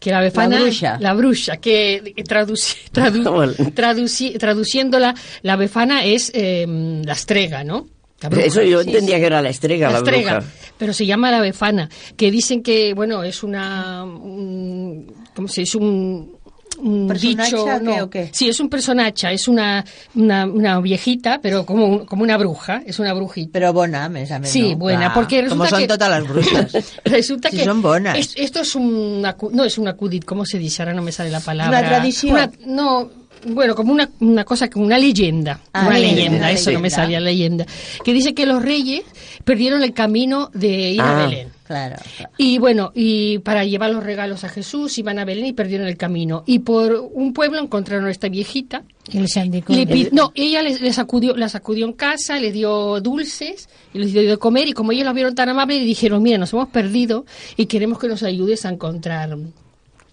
[0.00, 0.58] Que la befana.
[0.60, 0.96] bruja.
[0.98, 6.64] La bruja, que traduci- tradu- traduci- traduciéndola, la befana es eh,
[7.04, 7.86] la estrega, ¿no?
[8.22, 8.46] La bruja.
[8.46, 9.20] Eso yo Sí, entendía sí.
[9.20, 10.52] que era la estrega, la, estrega, bruja.
[10.78, 15.76] pero se llama la befana, que dicen que, bueno, es una, un- ¿cómo se dice?
[15.78, 16.36] Un,
[16.82, 18.04] un ¿Personaje dicho, o qué, no.
[18.04, 18.28] o qué?
[18.32, 22.98] Sí, es un personaje, es una, una, una viejita, pero como, como una bruja, es
[22.98, 23.58] una brujita.
[23.58, 24.78] Però bona, més a més, Sí, no?
[24.78, 25.88] buena, porque resulta són que...
[25.88, 26.92] totes les bruixes.
[27.04, 27.64] resulta que...
[27.64, 28.18] son bonas.
[28.18, 29.22] es- esto es un...
[29.22, 30.82] No es un acudit, ¿cómo se dice?
[30.82, 31.78] Ahora no me sale la palabra.
[31.78, 32.32] Una tradición.
[32.34, 33.10] Una- no,
[33.46, 35.60] bueno, como una, una cosa, como una leyenda.
[35.72, 37.66] Ah, una leyenda, leyenda, eso no me salía leyenda.
[38.04, 39.02] Que dice que los reyes
[39.44, 41.26] perdieron el camino de ir a Ah.
[41.26, 41.48] Belén.
[41.70, 41.96] Claro.
[42.16, 42.32] claro.
[42.36, 45.96] Y bueno, y para llevar los regalos a Jesús iban a Belén y perdieron el
[45.96, 46.42] camino.
[46.44, 48.82] Y por un pueblo encontraron a esta viejita.
[49.12, 49.72] Y les indicó.
[49.72, 53.98] Le pi- no, ella les, les acudió, la sacudió en casa, le dio dulces y
[54.00, 54.66] les dio de comer.
[54.66, 57.24] Y como ellos la vieron tan amable, le dijeron: Mira, nos hemos perdido
[57.56, 59.36] y queremos que nos ayudes a encontrar.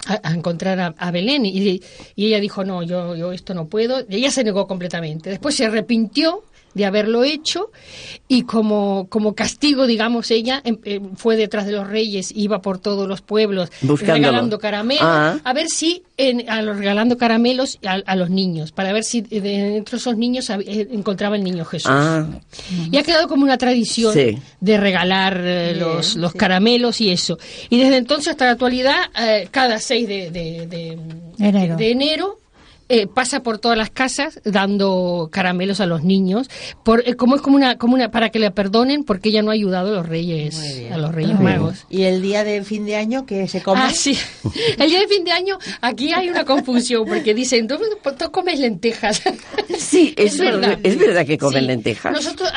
[0.08, 1.82] A, encontrar a, Belén y,
[2.16, 5.30] y ella dijo no yo yo esto no puedo ella se negó completamente.
[5.30, 7.72] Después se arrepintió de haberlo hecho
[8.28, 12.78] y como, como castigo, digamos, ella em- em, fue detrás de los reyes, iba por
[12.78, 14.16] todos los pueblos Buscándolo.
[14.28, 15.40] regalando caramelos, Ah.
[15.44, 19.22] a ver si en, a los, regalando caramelos a, a los niños, para ver si
[19.22, 21.92] de- dentro de esos niños eh, encontraba el niño Jesús.
[21.92, 22.26] Ah,
[22.92, 24.38] Y ha quedado como una tradición Sí.
[24.60, 26.38] de regalar eh, Bien, los, los sí.
[26.38, 27.38] caramelos y eso.
[27.70, 30.98] Y desde entonces hasta la actualidad, eh, cada 6 de, de- de-
[31.40, 31.76] Enero.
[31.76, 32.38] de enero,
[32.90, 36.50] eh, pasa por todas las casas dando caramelos a los niños,
[36.84, 39.52] por, eh, como es como una, como una, para que le perdonen porque ella no
[39.52, 40.60] ha ayudado a los reyes,
[40.92, 41.86] a los reyes magos.
[41.90, 43.82] ¿Y el día de fin de año que se come?
[43.84, 44.18] Ah, sí.
[44.78, 47.78] El día de fin de año, aquí hay una confusión, porque dicen, tú,
[48.18, 49.22] tú comes lentejas.
[49.78, 52.14] Sí, es verdad- es verdad que comen lentejas.
[52.14, 52.50] Nosotros,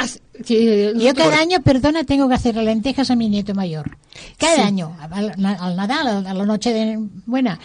[0.49, 3.97] Yo cada año, perdona, tengo que hacer lentejas a mi nieto mayor.
[4.39, 7.59] Cada año, al, al Nadal, a la noche de buena,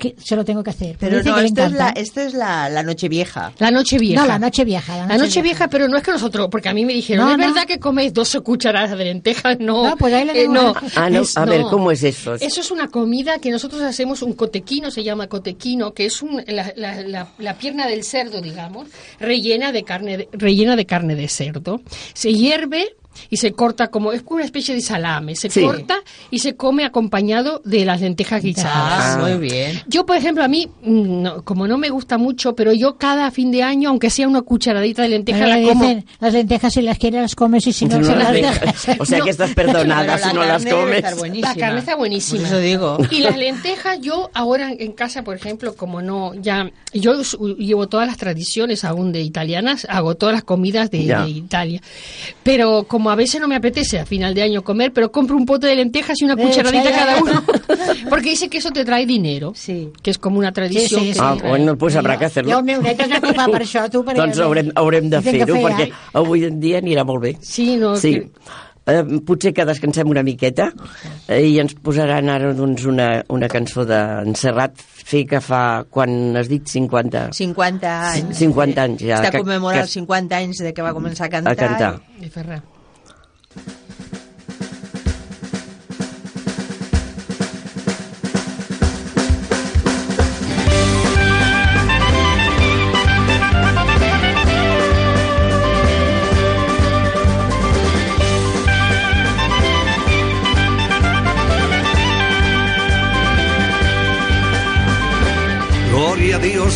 [0.00, 0.96] que se lo tengo que hacer.
[0.98, 2.00] Pero Dice no, que le esto es, la, encanta.
[2.00, 3.52] esto es la, la noche vieja.
[3.60, 4.20] La noche vieja.
[4.22, 4.96] No, la noche vieja.
[4.96, 7.30] La La noche vieja, pero no es que nosotros, porque a mí me dijeron, No,
[7.32, 7.46] ¿es no.
[7.46, 9.58] verdad que coméis 12 cucharadas de lentejas?
[9.60, 10.74] No, No, pues ahí le Eh, no.
[10.96, 12.34] Ah, no, Es- a ver, ¿cómo es eso?
[12.34, 16.42] Eso es una comida que nosotros hacemos, un cotequino, se llama cotequino, que es un-
[16.48, 18.88] la, la- la- la pierna del cerdo, digamos,
[19.20, 21.80] rellena de carne de, rellena de carne de cerdo.
[22.14, 22.96] Se hierve
[23.28, 25.62] y se corta como, es como una especie de salame, se Sí.
[25.62, 25.96] corta
[26.30, 29.16] y se come acompañado de las lentejas guisadas.
[29.16, 29.80] Ah, muy bien.
[29.88, 33.30] Yo, por ejemplo, a mí, mm, no, como no me gusta mucho, pero yo cada
[33.30, 35.82] fin de año, aunque sea una cucharadita de lenteja, la como.
[35.84, 38.60] dicen, las lentejas si las quieres las comes y si no, no se las dejas.
[38.60, 38.96] dejas.
[39.00, 39.24] O sea No.
[39.24, 41.02] que estás perdonada si la no las comes.
[41.40, 42.38] La carne está buenísima.
[42.40, 42.98] Por eso digo.
[43.10, 47.20] Y las lentejas, yo ahora en casa, por ejemplo, como no, ya, yo
[47.58, 51.80] llevo todas las tradiciones aún de italianas, hago todas las comidas de, de Italia.
[52.42, 55.46] Pero como a veces no me apetece a final de año comer, pero compro un
[55.46, 57.42] pote de lentejas y una Eh, cucharadita cada uno.
[58.10, 59.52] Porque dice que eso te trae dinero.
[59.54, 59.90] Sí.
[60.02, 61.00] Que es como una tradición.
[61.00, 61.20] Sí, sí, sí.
[61.22, 62.58] Ah, bueno, doncs haurà que Jo fer-lo.
[62.58, 64.16] el meu net es va culpar per això, tu, perquè...
[64.20, 65.92] Doncs haurem, haurem de fer-ho, fer, perquè eh?
[66.12, 67.36] avui en dia anirà molt bé.
[67.40, 68.12] Sí, no, Sí.
[68.20, 68.30] que-
[68.90, 70.72] Eh, potser que descansem una miqueta
[71.28, 76.34] eh, i ens posaran ara doncs, una, una cançó d'en Serrat fer que fa, quan
[76.40, 78.38] has dit 50 50 anys.
[78.40, 81.28] 50 anys, ja, Està que- commemorant que- els 50 anys de que va començar a
[81.28, 81.52] cantar.
[81.52, 82.00] a cantar.
[82.18, 82.62] de Ferran.
[82.62, 82.69] Gloria a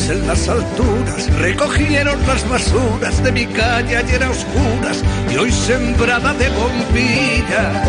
[0.06, 6.34] En las alturas, recogieron las basuras de mi calle ayer a oscuras y hoy sembrada
[6.34, 7.88] de bombillas.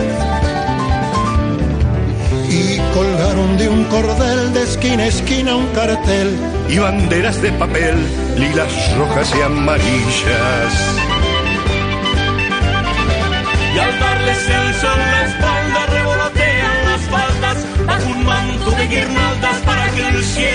[2.50, 6.38] y colgaron de un cordel de esquina a esquina un cartel
[6.70, 7.96] y banderas de papel,
[8.38, 10.74] lilas, rojas y amarillas.
[13.76, 19.58] Y al darles el sol la espalda revolotean las faldas bajo un manto de guirnaldas
[19.66, 20.55] para que el cielo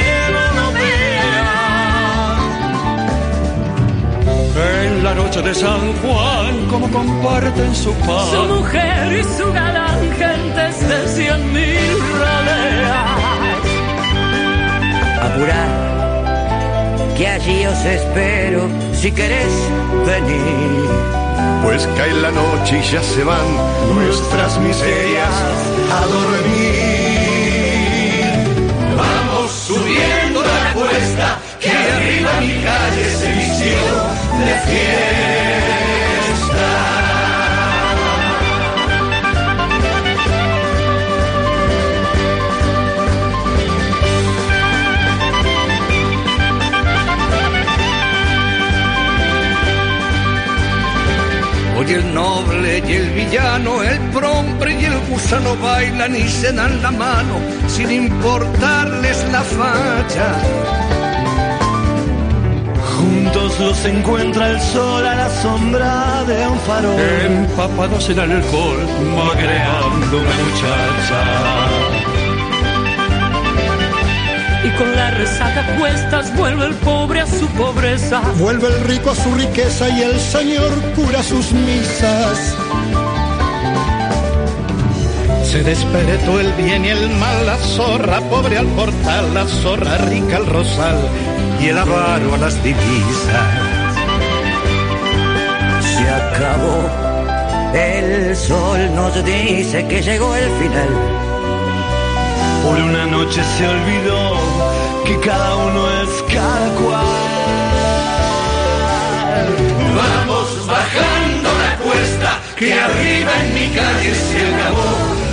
[5.42, 8.31] de San Juan, como comparten su paz.
[8.31, 13.11] Su mujer y su galán, gentes de cien mil rodeas.
[15.22, 19.55] Apurad, que allí os espero si queréis
[20.07, 20.88] venir.
[21.62, 23.46] Pues cae la noche y ya se van
[23.94, 25.35] nuestras miserias
[25.90, 27.10] a dormir.
[55.31, 57.38] Gusano bailan y se dan la mano
[57.69, 60.35] sin importarles la facha.
[62.97, 67.01] Juntos los encuentra el sol a la sombra de un farol.
[67.01, 68.79] Empapados en el alcohol,
[69.16, 71.21] magreando una muchacha.
[74.64, 78.21] y con la resaca cuestas vuelve el pobre a su pobreza.
[78.38, 82.57] Vuelve el rico a su riqueza y el Señor cura sus misas.
[85.51, 90.37] Se desperetó el bien y el mal, la zorra pobre al portal, la zorra rica
[90.37, 90.97] al rosal
[91.61, 93.51] y el avaro a las divisas.
[95.83, 96.89] Se acabó.
[97.75, 100.89] El sol nos dice que llegó el final.
[102.63, 104.37] Por una noche se olvidó
[105.05, 107.07] que cada uno es cada cual.
[109.97, 115.30] Vamos bajando la cuesta, que arriba en mi calle se acabó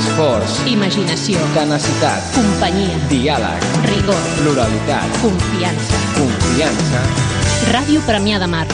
[0.00, 0.52] Esforç.
[0.70, 1.40] Imaginació.
[1.52, 2.32] Tenacitat.
[2.32, 2.96] Companyia.
[3.10, 3.64] Diàleg.
[3.84, 4.22] Rigor.
[4.38, 5.18] Pluralitat.
[5.20, 6.00] Confiança.
[6.16, 7.02] Confiança.
[7.74, 8.64] Ràdio Premià de Mar.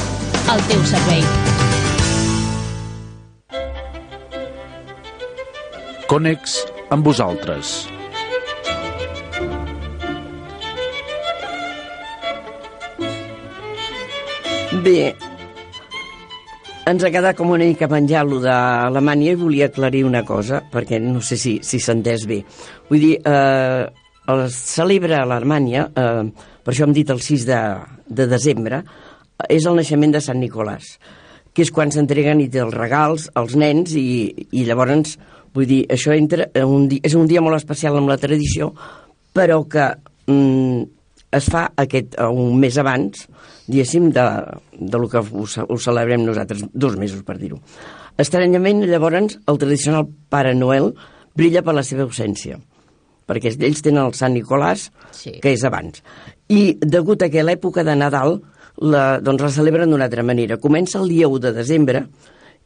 [0.53, 1.25] Al teu servei.
[6.07, 6.61] Cònex
[6.95, 7.75] amb vosaltres.
[14.87, 15.17] Bé,
[16.87, 21.01] ens ha quedat com una mica menjar lo d'Alemanya i volia aclarir una cosa, perquè
[21.03, 22.43] no sé si si s'ha entès bé.
[22.89, 23.87] Vull dir, eh,
[24.31, 26.23] el celebra a l'Alemanya, eh,
[26.63, 27.61] per això hem dit el 6 de,
[28.07, 28.83] de desembre,
[29.51, 30.97] és el naixement de Sant Nicolàs,
[31.53, 35.17] que és quan s'entreguen i té els regals als nens i, i llavors,
[35.55, 38.71] vull dir, això entra en un dia, és un dia molt especial amb la tradició,
[39.35, 39.91] però que
[40.31, 40.96] mm,
[41.33, 43.27] es fa aquest, eh, un mes abans,
[43.67, 44.25] diguéssim, de,
[44.79, 47.59] de lo que ho, ho celebrem nosaltres, dos mesos per dir-ho.
[48.17, 50.93] Estranyament, llavors, el tradicional Pare Noel
[51.37, 52.57] brilla per la seva ausència,
[53.29, 55.39] perquè ells tenen el Sant Nicolàs, Sí.
[55.43, 56.03] que és abans.
[56.49, 58.41] I degut a que l'època de Nadal
[58.79, 60.59] la, doncs la celebren d'una altra manera.
[60.63, 62.07] Comença el dia 1 de desembre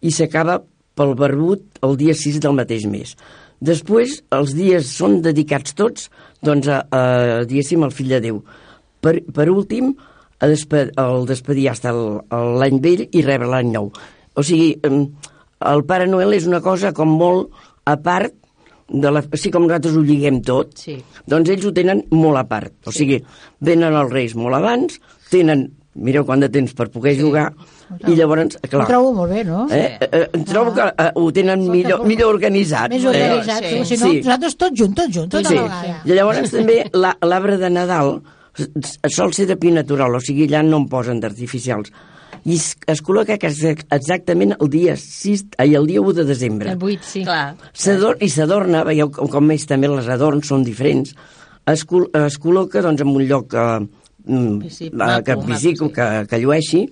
[0.03, 0.61] i s'acaba
[0.95, 3.17] pel barbut el dia 6 del mateix mes.
[3.61, 6.11] Després, els dies són dedicats tots
[6.43, 8.43] doncs, a, a diguéssim, al fill de Déu.
[9.01, 9.95] Per, per últim,
[10.41, 13.91] a despe el despedir hasta el- el- l'any vell i rebre l'any nou.
[14.35, 17.51] O sigui, el Pare Noel és una cosa com molt
[17.85, 18.33] a part
[18.91, 20.97] de la, així com nosaltres ho lliguem tot, Sí.
[21.27, 22.73] doncs ells ho tenen molt a part.
[22.87, 23.21] O sigui,
[23.61, 25.01] venen els Reis molt abans,
[25.31, 27.49] tenen, mireu quant de temps per poder jugar,
[28.07, 28.85] i llavors, clar...
[28.85, 29.65] Ho trobo molt bé, no?
[29.75, 32.91] Eh, eh, eh, trobo que eh, ho tenen millor, millor organitzat.
[32.95, 33.81] Més organitzat, Eh?
[33.81, 33.85] eh?
[33.85, 35.57] si no, nosaltres tots junts, tots junts, tota Sí.
[35.57, 35.97] la vegada.
[36.05, 38.21] I llavors també la- l'arbre de Nadal
[39.09, 41.91] sol ser de pi natural, o sigui, allà no en posen d'artificials.
[42.47, 43.59] I es, es col·loca que és
[43.91, 46.71] exactament el dia 6, ai, el dia 1 de desembre.
[46.73, 47.25] El 8, sí.
[47.25, 47.57] Clar.
[48.21, 51.13] I s'adorna, veieu com, com més també les adorns són diferents,
[51.67, 53.81] es, col es col·loca doncs, en un lloc eh,
[54.31, 54.91] mm, Sí,
[55.27, 55.93] que visico, sí.
[55.99, 56.85] que, que llueixi,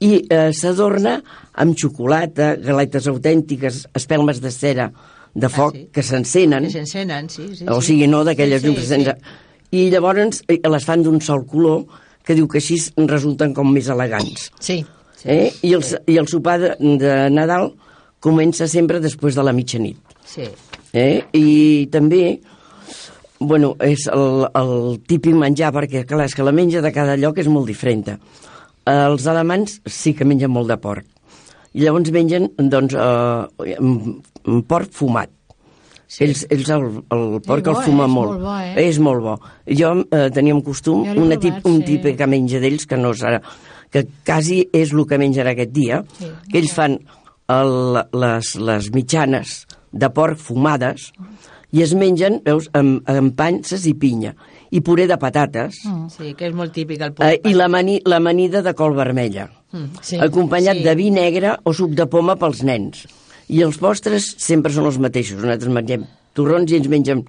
[0.00, 1.16] i eh, s'adorna
[1.58, 4.90] amb xocolata, galetes autèntiques, espelmes de cera
[5.34, 5.88] de foc sí.
[5.92, 7.64] que s'encenen, Que s'encenen, sí, sí.
[7.68, 7.92] o sí.
[7.92, 9.04] sigui, no d'aquelles Sí, llums sí.
[9.70, 11.82] I llavors eh, les fan d'un sol color,
[12.24, 14.50] que diu que així resulten com més elegants.
[14.60, 14.78] Sí.
[15.24, 15.50] Eh?
[15.66, 17.72] I, el, I el sopar de, de Nadal
[18.20, 19.98] comença sempre després de la mitjanit.
[20.24, 20.46] Sí.
[20.94, 21.22] Eh?
[21.36, 22.38] I també,
[23.40, 27.38] bueno, és el, el típic menjar, perquè clar, és que la menja de cada lloc
[27.38, 28.16] és molt diferent.
[28.88, 31.06] Els alemans sí que mengen molt de porc.
[31.76, 35.30] I llavors mengen, doncs, eh, porc fumat.
[36.08, 36.24] Sí.
[36.24, 38.08] Ells, ells el, el porc bo, el fuma eh?
[38.08, 38.30] És molt.
[38.30, 38.84] molt bo, eh?
[38.86, 39.34] És molt bo.
[39.76, 41.84] Jo eh, tenia un costum, una provat, tip, un sí.
[41.90, 43.42] típic que menja d'ells, que no serà
[43.92, 46.30] que quasi és el que mengen aquest dia, Sí.
[46.50, 46.98] que ells fan
[47.48, 51.12] el, les, les mitjanes de porc fumades
[51.72, 54.34] i es mengen, veus, amb, amb panses i pinya
[54.70, 55.82] i puré de patates
[56.14, 59.50] Sí, que és molt típic el eh, i l'amani- l'amanida de col vermella
[60.00, 60.16] Sí.
[60.16, 60.82] acompanyat Sí.
[60.84, 63.06] de vi negre o suc de poma pels nens.
[63.52, 65.36] I els postres sempre són els mateixos.
[65.42, 67.22] Nosaltres mengem torrons i ens mengem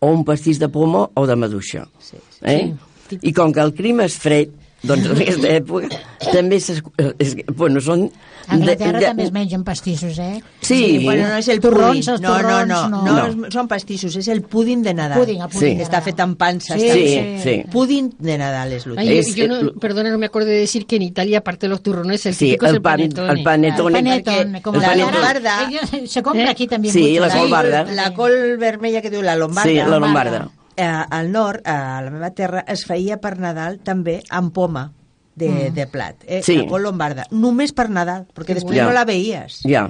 [0.00, 1.86] o un pastís de poma o de maduixa.
[2.00, 2.72] Sí, Eh?
[3.20, 4.48] I com que el clima és fred,
[4.82, 5.88] doncs en aquesta època
[6.32, 6.82] també s'es-
[7.18, 8.10] és, bueno, són...
[8.48, 10.42] A Anglaterra també es mengen pastissos, eh?
[10.60, 10.98] Sí.
[11.04, 12.22] Bueno, no és el Torrons, púding.
[12.22, 13.02] No, no, no, no.
[13.04, 13.50] no, No.
[13.54, 15.20] són pastissos, és el púding de Nadal.
[15.20, 15.76] Púding, el púding Sí.
[15.78, 16.02] de Està Nadal.
[16.08, 16.74] fet amb pansa.
[16.76, 17.62] Sí, està Sí, sí.
[17.70, 20.56] Púding de Nadal és el Ay, Es- yo no, eh, perdona, no me acuerdo de
[20.58, 22.92] decir que en Italia, aparte de los turrones, el Sí, típico es el el pan-
[22.98, 23.32] panettone.
[23.32, 23.98] el panettone.
[23.98, 25.70] El panetón, perquè com el la lombarda-
[26.06, 26.50] Se compra Eh?
[26.50, 26.90] aquí també.
[26.90, 27.84] Sí, la La- lombarda.
[27.92, 29.70] La col vermella que diu la lombarda.
[29.70, 30.48] Sí, la lombarda.
[30.76, 34.92] Eh, al nord, a la meva terra, es feia per Nadal també amb poma.
[35.34, 36.42] de, de plat, eh?
[36.44, 36.58] Sí.
[36.58, 38.84] la col lombarda, només per Nadal, perquè després Ja.
[38.84, 39.62] no la veies.
[39.64, 39.86] Ja.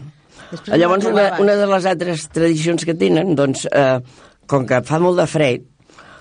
[0.53, 3.99] Després Llavors, no la una, una de les altres tradicions que tenen, doncs, eh,
[4.47, 5.65] com que fa molt de fred,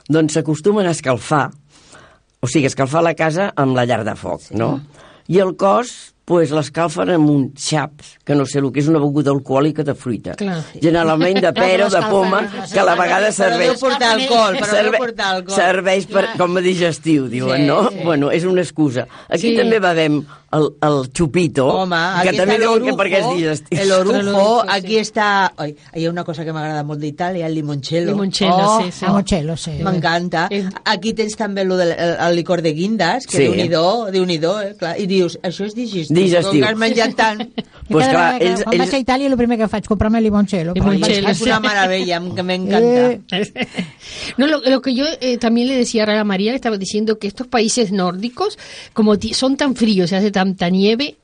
[0.09, 1.51] doncs s'acostumen a escalfar,
[2.41, 4.81] o sigui, escalfar la casa amb la llar de foc, no?
[5.27, 8.99] I el cos, pues, l'escalfen amb un xaps, que no sé el que és una
[8.99, 10.35] beguda alcohòlica de fruita.
[10.39, 10.59] Clar.
[10.79, 13.79] Generalment de pera o de poma, que a la vegada Però deu serveix...
[13.81, 15.55] portar alcohol, però serve- deu portar alcohol.
[15.57, 17.89] serveix per, com a digestiu, diuen, Sí, no?
[17.89, 17.99] sí.
[18.05, 19.07] Bueno, és una excusa.
[19.27, 19.57] Aquí Sí.
[19.57, 20.21] també bevem
[20.51, 23.79] el, el xupito, Home, que també diuen que perquè és digestiu.
[23.83, 25.27] El orujo, aquí està...
[25.63, 28.11] Oi, hi ha una cosa que m'agrada molt d'Itàlia, el limoncello.
[28.11, 29.05] Limoncello, oh, sí, sí.
[29.05, 29.75] Limoncello, sí.
[29.85, 30.47] M'encanta.
[30.51, 30.63] Eh.
[30.91, 33.45] Aquí tens també lo del, el, el licor de guindas, que Sí.
[33.47, 34.73] déu-n'hi-do, déu nhi eh?
[34.79, 34.95] Clar.
[34.99, 36.15] I dius, això és digestiu.
[36.15, 36.59] Digestiu.
[36.59, 37.45] Com que has menjat tant...
[37.91, 39.85] Pues Cada clar, vegada que- ells- quan ells- vaig a Itàlia, el primer que faig,
[39.85, 40.73] comprar-me limoncello.
[40.73, 43.11] Limoncello, és una meravella, em- que m'encanta.
[43.31, 43.47] Eh,
[44.37, 47.27] No, lo, lo que yo eh, también le decía a María, le estaba diciendo que
[47.27, 48.57] estos países nórdicos,
[48.93, 51.17] como ti- son tan fríos, se hace tanta nieve,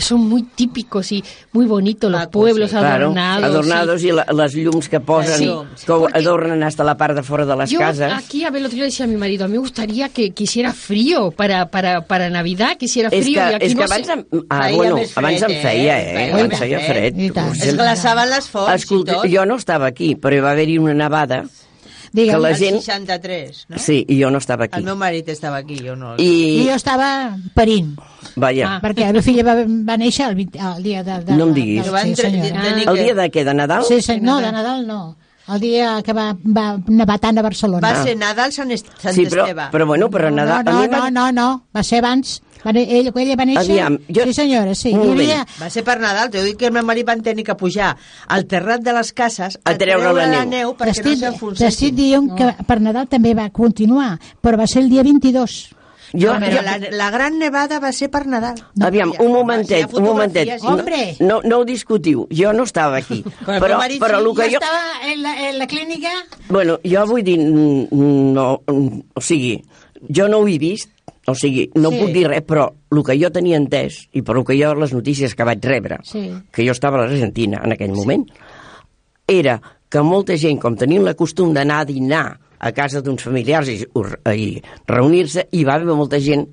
[0.00, 1.22] son muy típicos y
[1.52, 2.76] muy bonitos los Macos, pueblos sí.
[2.76, 3.44] adornados.
[3.44, 4.08] adornados sí.
[4.08, 5.50] i la, les llums que posen, Sí.
[5.86, 8.12] que adornen hasta la part de fora de les Yo cases.
[8.12, 10.30] aquí, a ver, el otro día decía a mi marido, a mí me gustaría que
[10.30, 13.84] quisiera frío para, para, para Navidad, quisiera És frío que, y aquí és no que
[13.84, 14.12] abans, sé.
[14.12, 15.60] em, ah, Feia bueno, fred, abans en eh?
[15.62, 16.14] feia, eh?
[16.14, 17.14] Feia Abans feia fred.
[17.68, 19.26] Es glaçaven les fonts Escolta, i tot.
[19.32, 21.44] jo no estava aquí, però hi va haver-hi una nevada,
[22.12, 22.78] Digue'm, que la gent...
[22.80, 23.78] 63, no?
[23.78, 24.78] Sí, i jo no estava aquí.
[24.78, 26.14] El meu marit estava aquí, jo no.
[26.16, 26.28] I
[26.62, 27.94] I, jo estava parint,
[28.36, 28.80] vaja, Ah.
[28.82, 31.36] perquè la meva filla va, va néixer el, 20, el dia de, de...
[31.36, 31.84] No em de- diguis.
[31.84, 32.62] Que van sí, senyora.
[32.62, 33.84] tenir el dia de què, de Nadal?
[33.84, 35.16] Sí, sí, no, de Nadal no.
[35.48, 37.80] El dia que va, va nevar tant a Barcelona.
[37.86, 39.68] Va ser Nadal Sant, Est Sant Sí, però, Esteve.
[39.72, 40.64] però bueno, però Nadal...
[40.64, 42.42] No, a no, mi no, no, no, va ser abans.
[42.66, 43.62] Va, ell, ella va néixer...
[43.62, 44.90] Aviam, jo- Sí, senyora, sí.
[44.92, 45.14] Moment.
[45.20, 47.92] havia, Va ser per Nadal, t'ho dic que el meu marit van tenir que pujar
[48.26, 50.44] al terrat de les cases A treure la neu.
[50.50, 51.94] neu perquè no T'estic s'enfonsessin.
[51.96, 55.70] dient que per Nadal també va continuar, però va ser el dia 22.
[56.12, 58.56] Jo, No, jo, la, la gran nevada va ser per Nadal.
[58.80, 60.48] Aviam, Ja, un momentet, un momentet.
[60.48, 60.68] No, tot.
[60.80, 61.16] Hombre.
[61.20, 63.22] no, no ho discutiu, jo no estava aquí.
[63.46, 66.08] Però però, marit però sí, el que Jo estava en la, en la clínica...
[66.48, 68.46] Bueno, jo vull dir, no,
[69.14, 69.58] o sigui,
[70.08, 70.90] jo no ho he vist,
[71.28, 71.98] o sigui, no Sí.
[72.00, 74.94] puc dir res, però el que jo tenia entès, i per el que jo les
[74.96, 76.30] notícies que vaig rebre, Sí.
[76.52, 78.24] que jo estava a l'Argentina en aquell moment,
[79.26, 83.68] era que molta gent, com tenien la costum d'anar a dinar a casa d'uns familiars
[83.70, 83.80] i,
[84.34, 84.48] i
[84.86, 86.46] reunir-se, hi va haver molta gent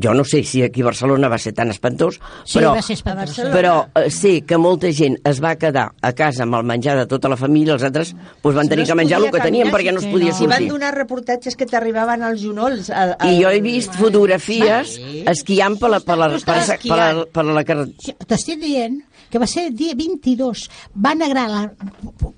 [0.00, 2.94] jo no sé si aquí a Barcelona va ser tan espantós, Sí, però, va ser
[2.94, 3.34] espantós.
[3.50, 7.08] Però eh, sé que molta gent es va quedar a casa amb el menjar de
[7.10, 9.72] tota la família, els altres doncs, van Si tenir no que menjar el que tenien
[9.74, 10.38] perquè no sí, es podia no.
[10.38, 10.70] Si van sortir.
[10.70, 12.88] donar reportatges que t'arribaven als junolls...
[12.94, 13.34] Al, al...
[13.34, 15.24] I jo he vist fotografies Sí.
[15.26, 17.98] esquiant per la, per la, per, la, per la, per la carretera.
[18.06, 20.68] Sí, T'estic dient que va ser el dia 22.
[20.94, 21.62] Van agrar la...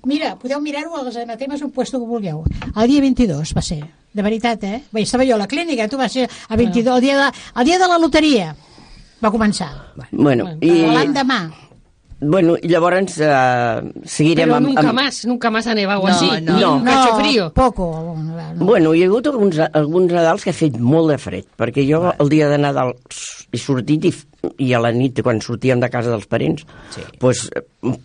[0.05, 2.43] Mira, podeu mirar-ho als anatemes un puesto que vulgueu.
[2.75, 3.81] El dia 22 va ser,
[4.13, 4.83] de veritat, eh?
[4.93, 7.65] Bé, estava jo a la clínica, tu vas ser el 22, el dia de, el
[7.65, 8.53] dia de la loteria.
[9.23, 9.71] Va començar.
[10.11, 10.69] Bueno, I...
[10.69, 11.41] i, L'endemà.
[12.23, 14.93] bueno, i llavors eh, seguirem amb, nunca amb...
[14.99, 16.29] más, nunca más ha nevado No, así.
[16.41, 16.59] no.
[16.59, 16.75] No.
[16.77, 17.49] un cacho frío.
[17.53, 18.15] poco.
[18.17, 18.65] No.
[18.65, 22.13] Bueno, hi ha hagut alguns, alguns Nadals que ha fet molt de fred, perquè jo
[22.19, 22.93] el dia de Nadal
[23.51, 24.13] he sortit i,
[24.57, 26.65] i a la nit, quan sortíem de casa dels parents,
[26.95, 27.05] sí.
[27.19, 27.47] pues,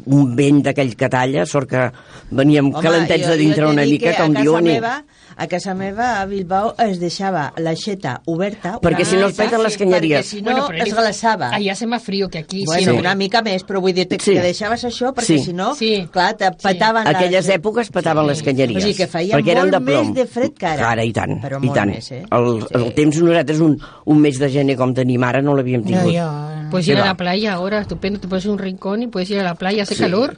[0.07, 1.91] un vent d'aquell que talla, sort que
[2.31, 4.65] veníem Home, calentets jo- de dintre una mica, com a casa diuen.
[4.65, 5.05] Meva,
[5.39, 8.81] a casa meva, a Bilbao, es deixava l'aixeta oberta.
[8.83, 10.19] Perquè si no es peten les canyeries.
[10.19, 11.53] Perquè si no, es glaçava.
[11.55, 12.65] Ahí hace más frío que aquí.
[12.67, 13.01] Bueno, siempre.
[13.01, 14.33] una mica més, però vull dir-te Sí.
[14.35, 15.39] que deixaves això perquè Sí.
[15.39, 16.09] si no, Sí.
[16.11, 17.55] clar, te petaven Aquelles les...
[17.57, 18.79] èpoques petaven les canyeries.
[18.79, 20.07] O sigui que feia perquè eren molt de plom.
[20.07, 20.91] més de fred que ara.
[20.91, 21.91] Ara, i tant, Però i molt tant.
[21.95, 22.25] més, eh?
[22.33, 22.91] el, el Sí.
[22.97, 26.15] temps nosaltres un, un mes de gener com tenim ara no l'havíem No, tingut.
[26.17, 26.58] jo...
[26.71, 29.41] Puedes ¿Qué ir a la playa ahora, estupendo, te pones un rincón y puedes ir
[29.41, 30.37] a la playa, hace calor.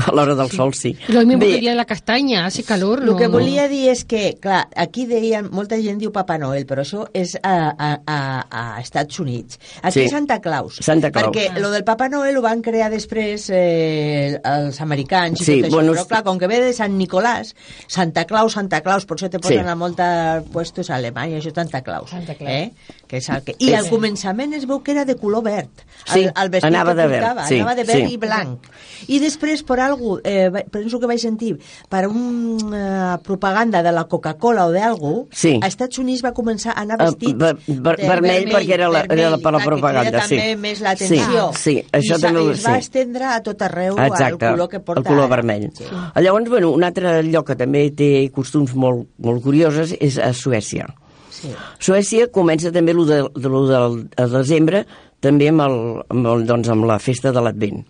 [0.08, 0.96] A l'hora del sol, sí.
[1.08, 3.00] Y lo mismo Bé, que el día de la castaña, hace calor.
[3.00, 3.32] El no, que no.
[3.38, 7.36] volia dir és que, clar, aquí deien, molta gent diu Papa Noel, però això és
[7.42, 8.18] a, a, a,
[8.50, 9.58] a Estats Units.
[9.82, 10.08] Aquí Sí.
[10.08, 10.78] Santa Claus.
[10.80, 11.30] Santa Claus.
[11.34, 15.68] Perquè lo del Papa Noel ho van crear després eh, els americans i Sí, tot
[15.68, 15.74] això.
[15.74, 17.54] bueno, però, clar, com que ve de Sant Nicolàs,
[17.88, 19.68] Santa Claus, Santa Claus, per això te posen Sí.
[19.70, 22.10] a molta puestos a Alemanya, això és Santa Claus.
[22.10, 22.50] Santa Claus.
[22.50, 22.72] Eh?
[23.06, 23.54] Que és el que...
[23.58, 25.84] I al començament es veu que era de color verd.
[26.06, 28.14] Sí, el, el vestit anava que de verd, sí, anava de verd sí.
[28.14, 28.68] i blanc.
[29.08, 34.66] I després, per algú, eh, penso que vaig sentir, per una propaganda de la Coca-Cola
[34.66, 35.58] o d'algú, Sí.
[35.62, 38.88] a Estats Units va començar a anar Eh, vestit ver- ver- de vermell perquè era
[38.88, 40.36] la- era la- per la propaganda, que sí.
[40.36, 41.52] també més l'atenció.
[41.52, 42.78] Sí, sí, això I, també ho- es va sí.
[42.80, 45.70] estendre a tot arreu Exacte, el color que porta el color vermell.
[45.74, 45.84] Sí.
[46.16, 50.86] Llavors, bueno, un altre lloc que també té costums molt, molt curiosos és a Suècia.
[51.30, 51.48] Sí.
[51.78, 54.86] Suècia comença també lo de, de, del el desembre
[55.20, 57.84] també amb, el, amb, el, doncs, amb la festa de l'Advent.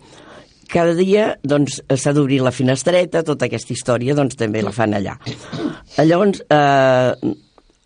[0.71, 5.17] Cada dia doncs, s'ha d'obrir la finestreta, tota aquesta història doncs, també la fan allà.
[5.99, 7.15] Llavors, eh,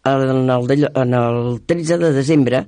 [0.05, 2.64] en, el, de- en el 13 de desembre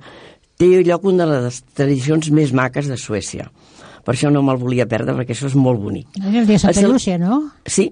[0.57, 3.45] té lloc una de les tradicions més maques de Suècia.
[4.07, 6.07] Per això no me'l volia perdre, perquè això és molt bonic.
[6.17, 7.43] És el dia de Santa cel- Llúcia, no?
[7.67, 7.91] Sí,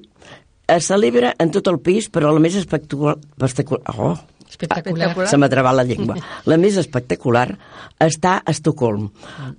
[0.68, 3.18] es celebra en tot el país, però la més espectacular
[4.00, 4.16] oh,
[4.56, 5.28] Espectacular.
[5.28, 6.16] se m'ha trebat la llengua.
[6.50, 7.48] La més espectacular
[8.02, 9.10] està a Estocolm.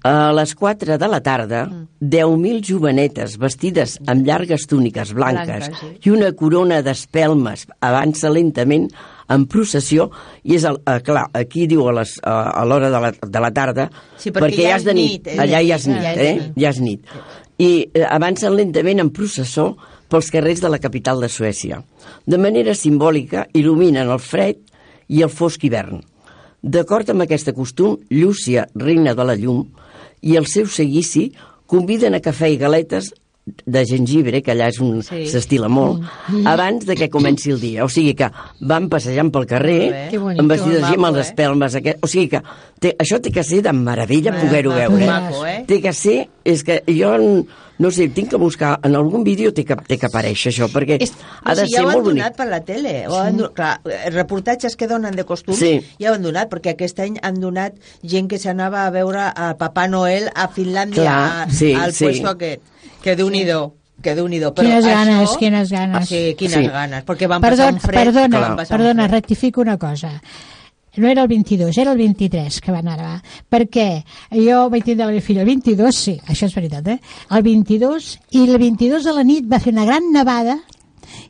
[0.05, 1.67] A les 4 de la tarda,
[2.01, 6.09] 10.000 jovenetes vestides amb llargues túniques blanques Blanques, sí.
[6.09, 8.89] i una corona d'espelmes avança lentament
[9.33, 10.09] en processió
[10.47, 13.51] i és el, eh, clar, aquí diu a les- a l'hora de, la, de la
[13.51, 16.03] tarda Sí, perquè ja ja és de nit, nit, és allà de ja és nit,
[16.05, 16.35] ja és eh?
[16.37, 16.53] nit.
[16.63, 17.17] ja és nit.
[17.59, 19.73] I eh, avancen lentament en processó
[20.09, 21.81] pels carrers de la capital de Suècia.
[22.25, 24.63] De manera simbòlica il·luminen el fred
[25.09, 26.01] i el fosc hivern.
[26.63, 29.65] D'acord amb aquest costum, Llúcia, reina de la llum,
[30.23, 31.29] i el seu seguici
[31.71, 33.13] conviden a cafè i galetes
[33.47, 35.27] de gengibre, que allà és un Sí.
[35.31, 36.03] s'estila molt,
[36.45, 37.85] abans de que comenci el dia.
[37.85, 38.27] O sigui que
[38.61, 41.21] van passejant pel carrer bonito, amb vestides així amb els eh?
[41.21, 41.77] espelmes.
[41.79, 42.41] Aquest, o sigui que
[42.81, 45.07] té, això té que ser de meravella poder-ho veure.
[45.07, 45.63] maco, eh?
[45.69, 46.29] Té que ser...
[46.43, 47.13] És que jo,
[47.79, 48.79] no sé, tinc que buscar...
[48.83, 51.13] En algun vídeo té que, té que aparèixer això, perquè És-
[51.45, 52.23] ha de ja ser ho han molt bonic.
[52.23, 53.07] donat per la tele.
[53.09, 55.81] Ho han, clar, els reportatges que donen de costum Sí.
[56.01, 59.57] ja ho han donat, perquè aquest any han donat gent que s'anava a veure a
[59.59, 62.05] Papà Noel a Finlàndia, Clar, a- sí, al sí.
[62.05, 62.63] puesto aquest.
[63.03, 65.97] Que déu-n'hi-do, que déu nhi Quines ganes, quines ganes.
[66.03, 66.67] Ah, sí, quines Sí.
[66.69, 68.05] ganes, perquè van passar Perdona, un fred.
[68.05, 69.13] perdona, passar un perdona, fred.
[69.21, 70.21] rectifico una cosa.
[70.97, 73.23] No era el 22, era el 23 que van anar.
[73.51, 77.01] Perquè jo vaig tindre la meva filla el 22, sí, això és veritat, eh?
[77.31, 80.59] El 22, i el 22 de la nit va fer una gran nevada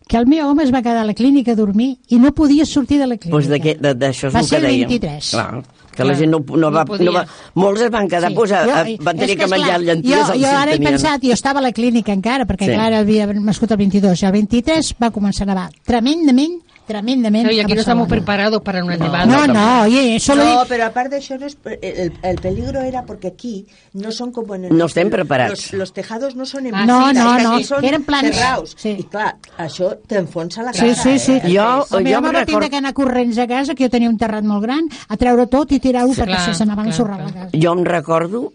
[0.09, 2.65] que el meu home es va quedar a la clínica a dormir i no podia
[2.65, 3.37] sortir de la clínica.
[3.37, 4.89] Doncs d'aquest- de- d'això és Va el ser que el dèiem.
[4.89, 5.31] 23.
[5.31, 5.63] Clar,
[5.97, 7.27] que la gent no, no, va, no no va...
[7.55, 8.35] Molts es van quedar, sí.
[8.37, 10.79] pues, a, a, Jo- van tenir que, és menjar clar, llenties jo, jo ara he
[10.79, 12.71] pensat, jo estava a la clínica encara, perquè Sí.
[12.71, 12.77] sí.
[12.77, 17.45] clar, havia nascut el 22, i el 23 va començar a nevar tremendament, tremendament.
[17.45, 19.27] Claro, y aquí no estamos preparados para una nevada.
[19.27, 22.81] No, no, oye, solo no, di- pero aparte de eso, no es- el, el peligro
[22.81, 25.51] era porque aquí no son como en el No estem preparats.
[25.51, 28.35] Los, los tejados no son en Ah, no, no, no, són eren plans.
[28.37, 28.75] cerraus.
[28.79, 28.97] Sí.
[29.01, 30.95] I clar, això t'enfonsa la Sí, cara.
[30.95, 31.33] sí, sí.
[31.33, 31.43] Eh?
[31.55, 34.17] Jo- jo home me'n va record- que anar corrents a casa, que jo tenia un
[34.17, 37.33] terrat molt gran, a treure tot i tirar-ho Sí, perquè clar, se n'anava ensorrar la
[37.33, 37.51] casa.
[37.53, 38.53] Jo em recordo,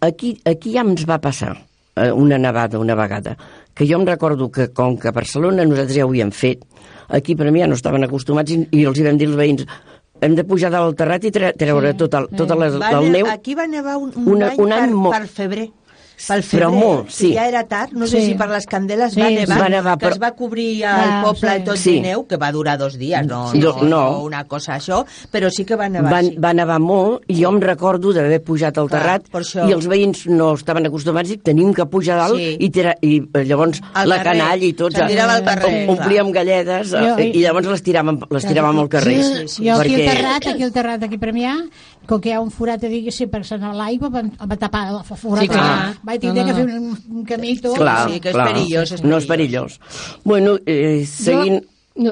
[0.00, 1.56] aquí, aquí ja ens va passar
[1.96, 3.36] eh, una nevada una vegada,
[3.74, 6.60] que jo em recordo que com que a Barcelona nosaltres ja ho havíem fet,
[7.08, 9.66] aquí per mi ja no estaven acostumats i, i els hi vam dir als veïns
[10.20, 13.10] hem de pujar dalt al terrat i tre treure sí, tota, tota la, Va el
[13.10, 13.26] ne- neu.
[13.28, 15.66] Aquí va nevar un, un, Una- any, un any per, per febrer.
[16.16, 17.34] Pel Però febrer, molt, que sí.
[17.34, 18.26] ja era tard, no sé Sí.
[18.28, 20.84] si per les candeles Sí, va nevar, Va nevar, que però- es va cobrir el
[20.88, 21.64] Ah, poble sí.
[21.64, 21.92] tot Sí.
[21.96, 23.58] de neu, que va durar dos dies, no, Sí.
[23.58, 23.84] no, No.
[23.84, 26.36] no una cosa això, però sí que va nevar, Van, sí.
[26.38, 29.68] va nevar molt i jo em recordo d'haver pujat al Clar, terrat això.
[29.68, 32.56] i els veïns no estaven acostumats i tenim que pujar dalt Sí.
[32.60, 34.38] i, tira, i eh, llavors Al la carrer.
[34.40, 35.08] canalla i tots al
[35.44, 39.34] carrer, om- omplíem galledes eh, Jo- i llavors les tiràvem, les tiràvem al carrer Sí,
[39.34, 39.68] sí, sí.
[39.68, 41.54] Jo aquí perquè al terrat, aquí al terrat, aquí a Premià,
[42.06, 45.02] com que hi ha un forat, diguéssim, per anar a l'aigua, van, va tapar el
[45.04, 45.42] forat.
[45.42, 45.94] Sí, clar.
[46.06, 46.68] Vaig tindre No, no, que no.
[46.68, 47.76] fer un, un camí i tot.
[47.76, 49.80] clar, sí, que és clar, perillós, és no és perillós
[50.24, 51.64] bueno, eh, seguint
[51.96, 52.10] No,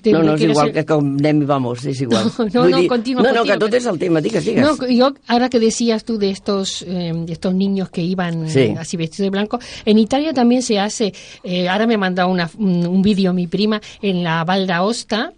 [0.00, 2.28] te- no, no, és igual ser- que com anem i vamos, és igual.
[2.54, 3.56] No, Vull no, dir, continua, No, no, continua.
[3.56, 4.62] que tot és el tema, digues, digues.
[4.62, 8.76] No, yo, ahora que decías tú de estos, eh, de estos niños que iban Sí.
[8.78, 12.48] así vestidos de blanco, en Italia también se hace, eh, ahora me ha mandado una-
[12.58, 15.32] un, un vídeo mi prima en la Val d'Aosta,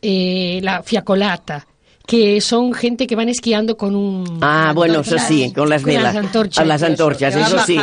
[0.00, 1.66] eh, la fiacolata,
[2.06, 4.38] que son gente que van esquiando con un...
[4.42, 6.14] Ah, bueno, eso sí, con las velas.
[6.14, 6.58] las antorchas.
[6.58, 7.78] A las antorchas, eso sí.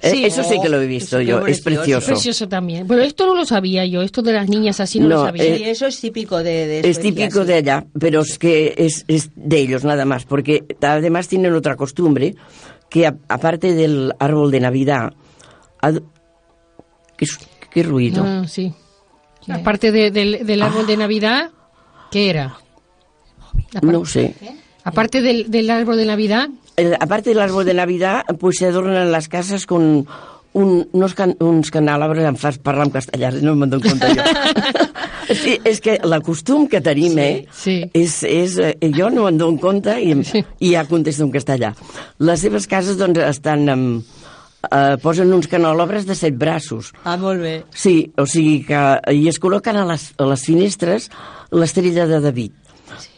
[0.00, 0.24] Eh, Sí.
[0.24, 1.80] Eso sí que lo he visto yo, es precioso.
[1.82, 2.06] precioso.
[2.06, 2.86] Precioso también.
[2.86, 5.42] Bueno, esto no lo sabía yo, esto de las niñas así no, No, lo sabía.
[5.44, 9.04] eh, Sí, eso es típico de, de Es típico de allá, pero es que es,
[9.08, 12.36] es de ellos nada más, porque además tienen otra costumbre,
[12.88, 15.12] que a- aparte del árbol de Navidad,
[15.80, 16.00] ad-
[17.16, 17.38] ¿qué, es-
[17.72, 18.22] qué ruido?
[18.24, 18.72] Ah, sí.
[19.48, 21.50] Aparte de- del, del árbol de Navidad,
[22.12, 22.56] ¿qué era?
[23.82, 24.34] No sé.
[24.84, 29.12] Aparte del, del árbol de Navidad, Eh, aparte del árbol de Navidad, pues se adornan
[29.12, 30.08] las casas con
[30.54, 34.24] un, unos, can, uns canàlabres, em fas parlar en castellà, no me'n dono compte jo.
[35.38, 37.76] sí, és que la costum que tenim, eh, sí.
[37.94, 40.24] és, és, eh, jo no me'n dono compte i, em-
[40.58, 41.70] i ja contesto en castellà.
[42.18, 44.02] Les seves cases, doncs, estan amb,
[44.66, 46.90] eh, posen uns canòlabres de set braços.
[47.04, 47.54] Ah, molt bé.
[47.70, 48.82] Sí, o sigui que...
[49.14, 51.06] I es col·loquen a les, a les finestres
[51.54, 52.52] l'estrella de David.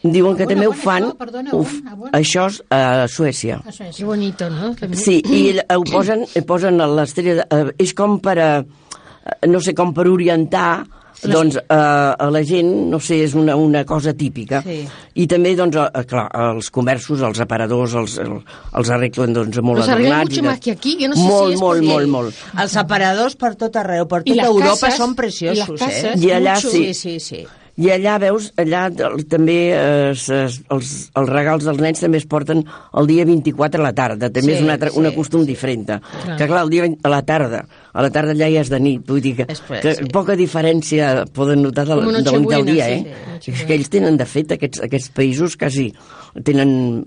[0.03, 1.05] Diuen que On, també ho fan...
[1.11, 1.17] això?
[1.19, 2.11] Perdona, on?
[2.13, 3.61] A això és a Suècia.
[3.67, 3.97] Això és.
[3.97, 4.75] qué bonito, ¿no?
[4.75, 5.01] También.
[5.03, 7.47] Sí, i ho posen, eh, posen a l'estrella...
[7.51, 8.53] eh, És com per a...
[8.61, 10.85] eh, No sé, com per orientar
[11.27, 14.61] doncs, eh, a la gent, no sé, és una, una cosa típica.
[14.63, 14.83] Sí.
[15.17, 19.89] I també, doncs, eh, clar, els comerços, els aparadors, els, els arreglen doncs, molt Los
[19.89, 20.37] arreglan adornats.
[20.37, 22.09] i mucho de- más que aquí, yo no sé si molt, es molt, porque- molt,
[22.09, 22.35] molt.
[22.61, 26.05] Els aparadors per tot arreu, per I tota Europa cases, són i preciosos, les cases,
[26.05, 26.19] eh?
[26.21, 26.71] I allà Mucho.
[26.71, 26.85] sí.
[26.93, 27.47] Sí, sí, sí.
[27.77, 28.87] I allà veus, allà
[29.29, 32.63] també eh, es, els, els regals dels nens també es porten
[32.97, 34.31] el dia 24 a la tarda.
[34.33, 35.85] També Sí, és un altre, sí, una costum diferent.
[35.87, 36.39] Clar.
[36.39, 37.61] Que clar, el dia 20 a la tarda,
[37.93, 39.03] a la tarda allà ja és de nit.
[39.07, 40.09] Vull dir que, Després, que sí.
[40.13, 43.03] poca diferència poden notar del, del Nochebuena, dia, sí, eh?
[43.03, 43.67] sí, És Nochebuena.
[43.69, 45.91] que ells tenen, de fet, aquests, aquests països quasi
[46.45, 47.05] tenen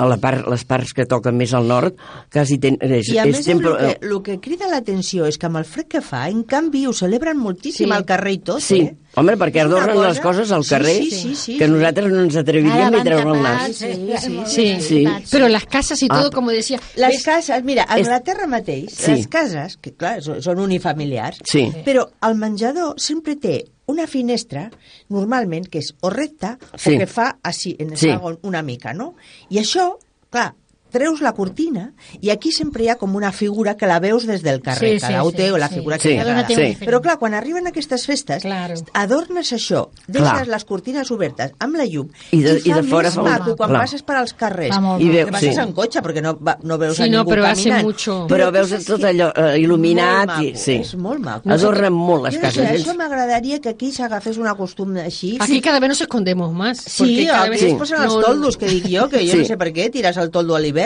[0.00, 1.98] a la part, les parts que toquen més al nord,
[2.32, 5.50] quasi ten, és, I a és més, el que, el que crida l'atenció és que
[5.50, 7.92] amb el fred que fa, en canvi, ho celebren moltíssim Sí.
[7.92, 8.94] al carrer i tot, Sí, eh?
[9.16, 11.70] Home, perquè És adornen cosa- les coses al Sí, carrer sí, sí, sí, que sí.
[11.70, 13.60] nosaltres no ens atreviríem a treure el nas.
[13.62, 14.80] tapats, Sí, sí, Sí.
[14.80, 15.04] Sí.
[15.30, 16.18] Pero las casas y Ah.
[16.20, 17.22] todo, como decía, Les ¿ves?
[17.24, 19.10] cases, mira, a És- Anglaterra mateix, Sí.
[19.12, 21.72] les cases, que clar, són, són unifamiliars, Sí.
[21.84, 24.70] però el menjador sempre té una finestra,
[25.08, 26.94] normalment, que és o recta Sí.
[26.94, 28.10] o que fa així, en el Sí.
[28.10, 29.14] segon, una mica, no?
[29.48, 29.96] I això,
[30.30, 30.54] clar,
[30.96, 34.42] treus la cortina i aquí sempre hi ha com una figura que la veus des
[34.42, 35.74] del carrer, Sí, sí, cada un sí, té la sí.
[35.76, 36.56] figura Sí, que li Cada una agrada.
[36.62, 36.84] té Sí.
[36.86, 38.74] Però clar, quan arriben aquestes festes, Claro.
[38.94, 40.48] adornes això, deixes Clar.
[40.48, 43.30] les cortines obertes amb la llum I de- fa i de fora més fa un-
[43.30, 43.80] maco quan Clar.
[43.82, 44.76] passes per als carrers.
[44.76, 44.98] I maco.
[45.04, 45.60] veu- que passes sí.
[45.60, 47.84] en cotxe perquè no, va, no veus Sí, a no, ningú però hace caminant.
[47.84, 48.26] mucho.
[48.28, 50.46] Però veus tot que allò eh, il·luminat molt i...
[50.52, 50.72] maco, Sí.
[50.76, 51.50] És molt maco.
[51.50, 52.84] Adornen molt les cases.
[52.86, 55.36] No això m'agradaria que aquí s'agafés una costum així.
[55.40, 56.78] Aquí cada vez nos escondemos más.
[56.78, 57.76] Sí, porque cada aquí vez es Sí.
[57.76, 59.38] posen els no- toldos, que dic jo, que jo Sí.
[59.38, 60.85] no sé per què tires el toldo a l'hivern.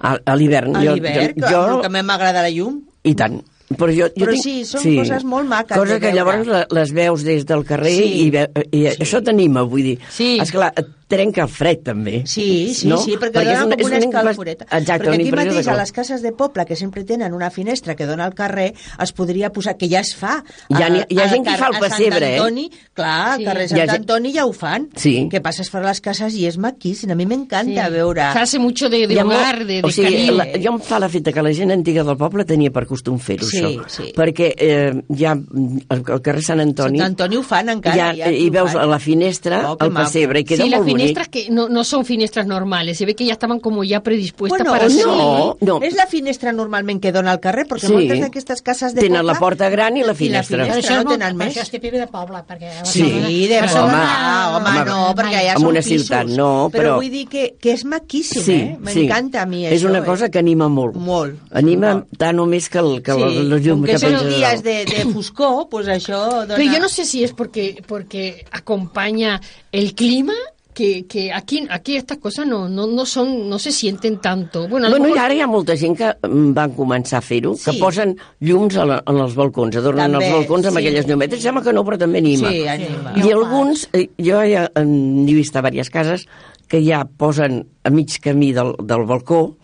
[0.00, 0.74] A, a l'hivern.
[0.76, 2.80] A jo- l'hivern, que, jo, a mi m'agrada la llum.
[3.04, 3.40] I tant.
[3.68, 6.16] Però, jo, jo Però tinc, sí, són coses molt maques Coses que veure.
[6.16, 8.06] llavors la- les veus des del carrer Sí.
[8.26, 9.98] i, ve, i això t'anima, vull dir.
[10.08, 10.38] Sí.
[10.40, 12.22] Esclar, et trenca el fred, també.
[12.26, 12.98] Sí, sí, no?
[12.98, 14.66] sí, perquè, és dona una- com una escalforeta.
[14.70, 17.50] Exacte, perquè aquí mateix, de a que- les cases de poble, que sempre tenen una
[17.50, 20.44] finestra que dona al carrer, es podria posar, que ja es fa.
[20.68, 22.38] Hi ha- a- hi ha a gent que fa el a Sant pessebre, eh?
[22.38, 23.44] Antoni, Clar, al Sí.
[23.44, 24.88] carrer Hi ha Sant gent- Antoni ja ho fan.
[24.96, 25.28] Sí.
[25.30, 27.10] Que passes per les cases i és maquíssim.
[27.10, 27.92] A mi m'encanta Sí.
[27.92, 28.22] veure...
[28.32, 30.32] Se hace mucho de, de Hi hogar, de, de o sigui, cariño.
[30.34, 33.46] la, jo em fa l'efecte que la gent antiga del poble tenia per costum fer-ho,
[33.46, 33.84] Sí, això.
[33.88, 34.12] sí.
[34.14, 36.98] Perquè eh, ja al, al carrer Sant Antoni...
[36.98, 37.96] Sant Antoni ho fan encara.
[37.96, 38.82] ja, ja I veus fan.
[38.82, 40.97] a la finestra Oh, el pessebre i queda sí, molt bonic.
[40.98, 44.58] Finestras que no, no son finestras normales, se ve que ya estaban como ya predispuestas
[44.58, 45.80] Bueno, para o ser- no, no.
[45.82, 47.92] És la finestra normalment que dona al carrer, perquè Sí.
[47.92, 49.32] moltes d'aquestes cases de Tenen poble...
[49.32, 50.58] la porta gran i la finestra.
[50.58, 51.56] Però finestra això, és no molt, tenen però més.
[51.56, 52.70] això és típic de poble, perquè...
[52.84, 53.02] Sí.
[53.28, 56.06] Sí, de Barcelona- Barcelona, home, home, no, perquè ja són una pisos.
[56.06, 58.76] ciutat no, Però però- vull dir que, que és maquíssim, Sí, eh?
[58.80, 60.04] M'encanta a mi És això, una eh?
[60.04, 60.96] cosa que anima molt.
[60.96, 61.36] Molt.
[61.52, 62.06] Anima Molt.
[62.18, 64.24] tant o més que, el, que Sí, la, la llum com que que són penja
[64.24, 66.54] de dies de, de foscor, pues això dona...
[66.56, 69.40] Pero yo no sé si es porque, porque acompaña
[69.72, 70.34] el clima,
[70.78, 74.68] que, que aquí, aquí estas cosas no, no, no son, no se sienten tanto.
[74.68, 77.74] Bueno, Bueno, i ara hi ha molta gent que mm, van començar a fer-ho, que
[77.74, 77.80] Sí.
[77.82, 78.14] posen
[78.46, 80.84] llums a la, en els balcons, adornen També, els balcons amb sí.
[80.84, 81.42] aquelles llumetes.
[81.42, 82.52] Sembla que no, però també anima.
[82.54, 83.16] Sí, anima.
[83.18, 86.28] I alguns, eh, jo ja n'he vist a diverses cases,
[86.68, 89.56] que ja posen a mig camí del, del balcó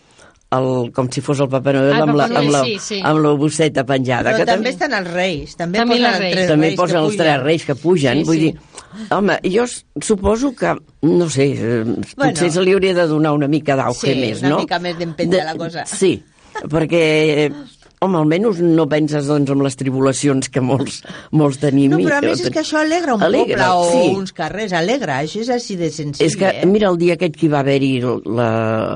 [0.54, 2.98] el, com si fos el Papa Noel Ah, el amb, la, amb, la, sí, sí.
[3.02, 4.30] amb la bosseta penjada.
[4.34, 6.34] Però que també estan els reis, també, També posen reis.
[6.36, 7.24] tres també reis posen que els pugen.
[7.24, 8.18] tres reis que pugen.
[8.20, 8.50] Sí, vull sí.
[8.52, 8.54] dir,
[9.11, 9.64] home, jo
[10.01, 12.05] suposo que, no sé, eh, Bueno.
[12.16, 14.59] potser se li hauria de donar una mica d'auge Sí, més, una no?
[14.59, 15.84] mica més d'empenta la cosa.
[15.86, 16.22] Sí,
[16.70, 17.51] perquè,
[18.05, 21.02] home, almenys no penses doncs, en les tribulacions que molts,
[21.32, 21.90] molts tenim.
[21.94, 24.14] No, però a més és que això alegra un Alegra, poble o sí.
[24.18, 26.66] uns carrers, alegra, això és així de senzill, És que, eh?
[26.66, 27.92] mira, el dia aquest que hi va haver-hi
[28.26, 28.48] la,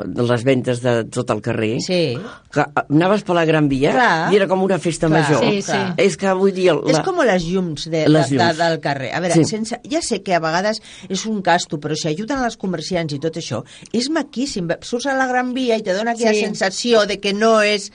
[0.05, 2.17] les ventes de tot el carrer, Sí.
[2.53, 4.33] que anaves per la Gran Via Clar.
[4.33, 5.45] i era com una festa Clar, major.
[5.45, 5.79] Sí, sí.
[5.97, 6.71] És que vull dir...
[6.73, 6.93] La...
[6.95, 8.59] És com les llums, de, Les de, de, llums.
[8.59, 9.13] del carrer.
[9.15, 9.45] A veure, Sí.
[9.45, 9.51] sí.
[9.57, 13.19] sense, ja sé que a vegades és un gasto, però si ajuden els comerciants i
[13.23, 14.69] tot això, és maquíssim.
[14.83, 16.41] Surts a la Gran Via i te dona aquella Sí.
[16.47, 17.91] sensació de que no és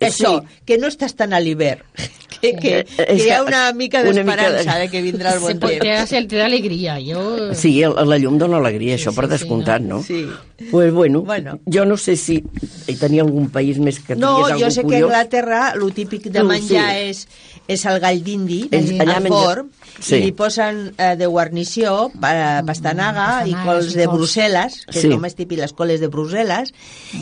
[0.00, 0.62] això, Sí.
[0.66, 1.82] que no estàs tan a l'hivern.
[2.36, 4.88] Que, que, Eh, que hi ha una mica d'esperança de- de...
[4.90, 6.10] que vindrà el bon te, temps.
[6.28, 6.98] te da alegría.
[7.00, 10.02] Yo, Sí, el, la llum dona alegria, això, per sí, descomptat, no?
[10.02, 10.26] Sí.
[10.70, 11.58] Pues bueno, Bueno.
[11.64, 12.44] jo no sé si
[12.86, 15.02] hi tenia algun país més que No, jo sé que a curiós.
[15.04, 17.08] Anglaterra el típic de menjar sí.
[17.08, 17.28] és,
[17.68, 20.16] és el gall d'indi, el allà menja- forn, Sí.
[20.16, 24.06] i li posen eh, de guarnició pa, pastanaga i Pastanagues cols i de.
[24.08, 25.06] Brussel·les, que Sí.
[25.08, 26.72] és el més típic, les coles de Brussel·les,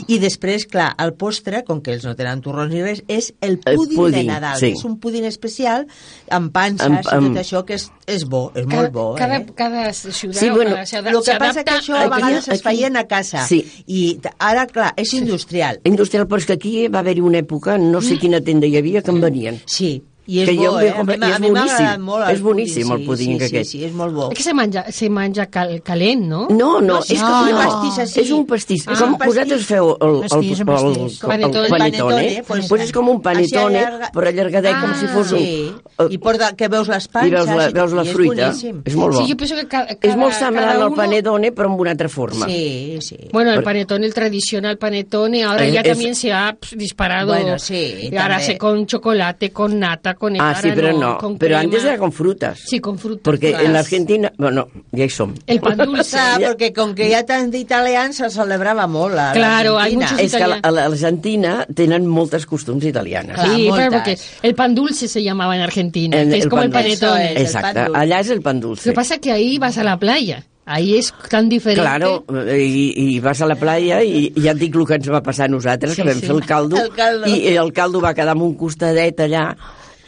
[0.07, 3.61] i després, clar, el postre, com que ells no tenen torrons ni res, és el
[3.65, 4.65] El púding, púding, de Nadal, sí.
[4.73, 5.87] que és un púding especial
[6.29, 9.15] amb panses Amb- i amb- tot això, que és, és bo, és cada, molt bo.
[9.15, 9.45] cada, eh?
[9.55, 12.97] cada ciudad Sí, bueno, El que passa que això a aquí- vegades es aquí- feien
[12.97, 13.65] a casa, Sí.
[13.87, 15.79] i ara, clar, és industrial.
[15.85, 19.01] Industrial, però és que aquí va haver-hi una època, no sé quina tenda hi havia,
[19.01, 19.61] que en venien.
[19.65, 21.03] Sí, i és Que jo bo, em eh?
[21.05, 21.75] vaig A mi, és a mi m'ha boníssim.
[21.75, 23.69] agradat molt el És boníssim el sí, puding sí, aquest.
[23.71, 24.31] Sí, sí, és molt bo.
[24.31, 26.47] Es que se manja, se manja cal, calent, ¿no?
[26.49, 28.19] No, no, No, és és que com un no, pastís així.
[28.21, 28.87] És un pastís.
[28.87, 29.35] Ah, és com un pastís.
[29.35, 30.59] vosaltres feu el, el, el, pastís.
[30.59, 31.69] el, Panetone.
[31.69, 35.39] panetone, pues, pues és com un panetone, allarga- però allargadet com si fos un...
[35.39, 35.73] Sí,
[36.09, 38.47] i porta, que veus les panses I veus la, veus la és fruita.
[38.49, 38.81] boníssim.
[38.85, 39.21] És molt bo.
[39.21, 42.09] Sí, yo pienso que ca- cada, és molt semblant al panetone, però amb una altra
[42.09, 42.45] forma.
[42.47, 43.17] Sí, sí.
[43.31, 47.27] Bueno, el panetone, el tradicional panetone, ahora Eh, ya es- también se ha disparado.
[47.33, 48.41] Bueno, sí, ahora también.
[48.41, 50.55] se con chocolate, con nata, conectar.
[50.55, 51.17] Ah, sí, pero no.
[51.17, 51.59] con Pero crema.
[51.61, 52.59] antes era con frutas.
[52.65, 53.21] Sí, con frutas.
[53.23, 53.65] Porque claro.
[53.65, 55.33] en la Argentina, bueno, ya som.
[55.47, 56.17] El pan dulce.
[56.17, 60.05] Clar, perquè com que hi ha tant d'italians, se celebrava molt a Claro, l'Argentina.
[60.11, 63.35] muchos És que a la- l'Argentina tenen moltes costums italianes.
[63.35, 63.75] Clar, Sí, moltes.
[63.75, 66.67] claro, porque el pan dulce se llamaba en Argentina, En que es el como pan
[66.85, 67.19] el panetón.
[67.21, 67.55] Es.
[67.55, 67.99] el pan dulce.
[67.99, 68.89] allà és el pan Lo dulce.
[68.89, 70.43] que pasa es que ahí vas a la playa.
[70.67, 71.79] Ahí es tan diferente.
[71.79, 72.25] Claro,
[72.57, 75.21] i, i vas a la playa i, i ja et dic el que ens va
[75.21, 76.25] passar a nosaltres, Sí, que vam sí.
[76.25, 77.27] fer el caldo, El caldo.
[77.29, 79.55] i el caldo va quedar amb un costadet allà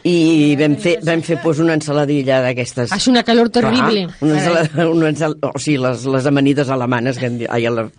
[0.04, 2.92] i vam fer, vam fer pues, una ensaladilla d'aquestes...
[2.92, 4.06] Hace una calor terrible.
[4.06, 7.90] Clar, una ensala, una ensal, o sigui, les, les amanides alemanes, que en, ai, les,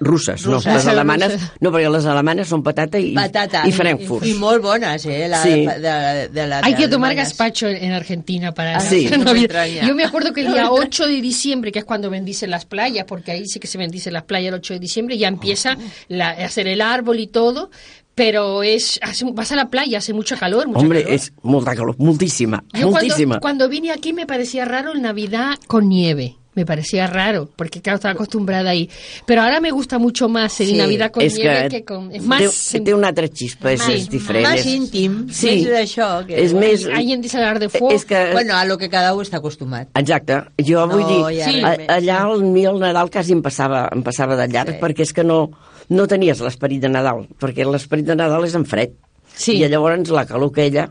[0.00, 0.74] russes, no, Russes.
[0.74, 3.62] les alemanes, no, perquè les alemanes són patata i, Patata.
[3.64, 4.26] i frankfurt.
[4.28, 5.28] I molt bones, eh?
[5.30, 5.64] La, Sí.
[5.64, 7.30] de, de, de la Hay que tomar alemanes.
[7.30, 9.46] gazpacho en Argentina para Ah, sí, no me.
[9.86, 13.06] Yo me acuerdo que el día 8 de diciembre, que es cuando bendicen las playas,
[13.06, 15.78] porque ahí sí que se bendicen las playas el 8 de diciembre, ya empieza
[16.08, 17.70] la- a hacer el árbol y todo,
[18.18, 20.66] pero es hace- vas a la playa, hace mucha calor.
[20.66, 21.14] Mucha Hombre, calor.
[21.14, 23.38] és molta calor, moltíssima, Yo moltíssima.
[23.38, 26.34] cuando, cuando vine aquí me parecía raro el Navidad con nieve.
[26.54, 28.90] Me parecía raro, porque claro, estaba acostumbrada ahí.
[29.26, 32.10] Pero ahora me gusta mucho más el Sí, Navidad con nieve que, que, con...
[32.12, 32.42] Es más...
[32.72, 34.42] té, té una altra xispa, és, és diferent.
[34.48, 35.52] Más íntim, Sí.
[35.62, 36.26] més d'això.
[36.26, 36.34] Que...
[36.42, 36.88] és més...
[36.90, 37.92] Alguien dice hablar de fuego.
[37.94, 38.32] És que...
[38.32, 39.86] Bueno, a lo que cada un està acostumat.
[39.94, 41.62] Exacte, jo No, vull dir, ja Sí.
[41.62, 44.80] allà el, el Nadal quasi em passava, em passava de llarg, Sí.
[44.82, 45.52] perquè és que no,
[45.90, 48.92] no tenies l'esperit de Nadal, perquè l'esperit de Nadal és en fred.
[49.38, 49.54] Sí.
[49.60, 50.88] I llavors la calor aquella,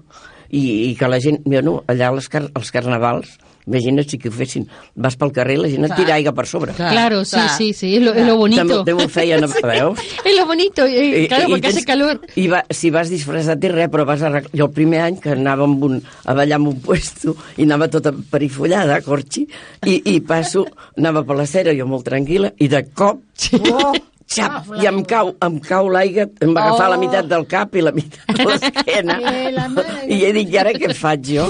[0.49, 3.33] i, i que la gent, bueno, allà als, car als carnavals,
[3.67, 4.63] imagina't si que ho fessin,
[4.95, 6.71] vas pel carrer i la gent et tira aigua per sobre.
[6.77, 6.93] Clar.
[6.93, 8.61] Claro, sí, sí, sí, es lo, lo bonito.
[8.63, 9.99] També, també ho feien, veus?
[10.23, 12.21] Es lo bonito, eh, I- claro, i porque hace tens- calor.
[12.39, 14.53] I va, si vas disfressat i res, però vas arreglar...
[14.55, 17.89] Jo el primer any que anava amb un, a ballar amb un puesto i anava
[17.91, 19.43] tota perifollada, corxi,
[19.83, 20.63] i, i passo,
[20.95, 23.19] anava per la cera, jo molt tranquil·la, i de cop,
[23.67, 23.91] oh,
[24.28, 26.91] xap, i em cau, em cau l'aigua, em va agafar Oh.
[26.93, 29.17] la meitat del cap i la meitat de l'esquena.
[30.07, 31.45] I he dit, i ara què faig jo?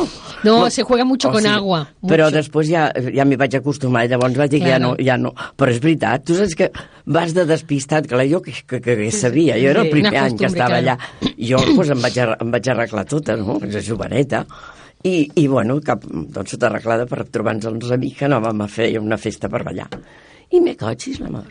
[0.45, 2.35] No, se juega mucho con agua, Però mucho.
[2.35, 5.31] després ja, ja m'hi vaig acostumar i llavors vaig dir que ja no, ja no.
[5.57, 6.69] Però és veritat, tu saps que
[7.09, 10.11] vas de despistat, clar, jo que, que, que, que sabia, jo era el Sí, primer
[10.13, 10.97] una any que estava allà.
[11.41, 13.57] Jo pues, em, vaig, em vaig arreglar tota, no?
[13.65, 14.45] És joveneta.
[15.05, 18.91] I, i bueno, cap, doncs tota arreglada per trobar-nos els amics que anàvem a fer
[19.01, 19.89] una festa per ballar.
[20.53, 21.45] I me cotxis la mar.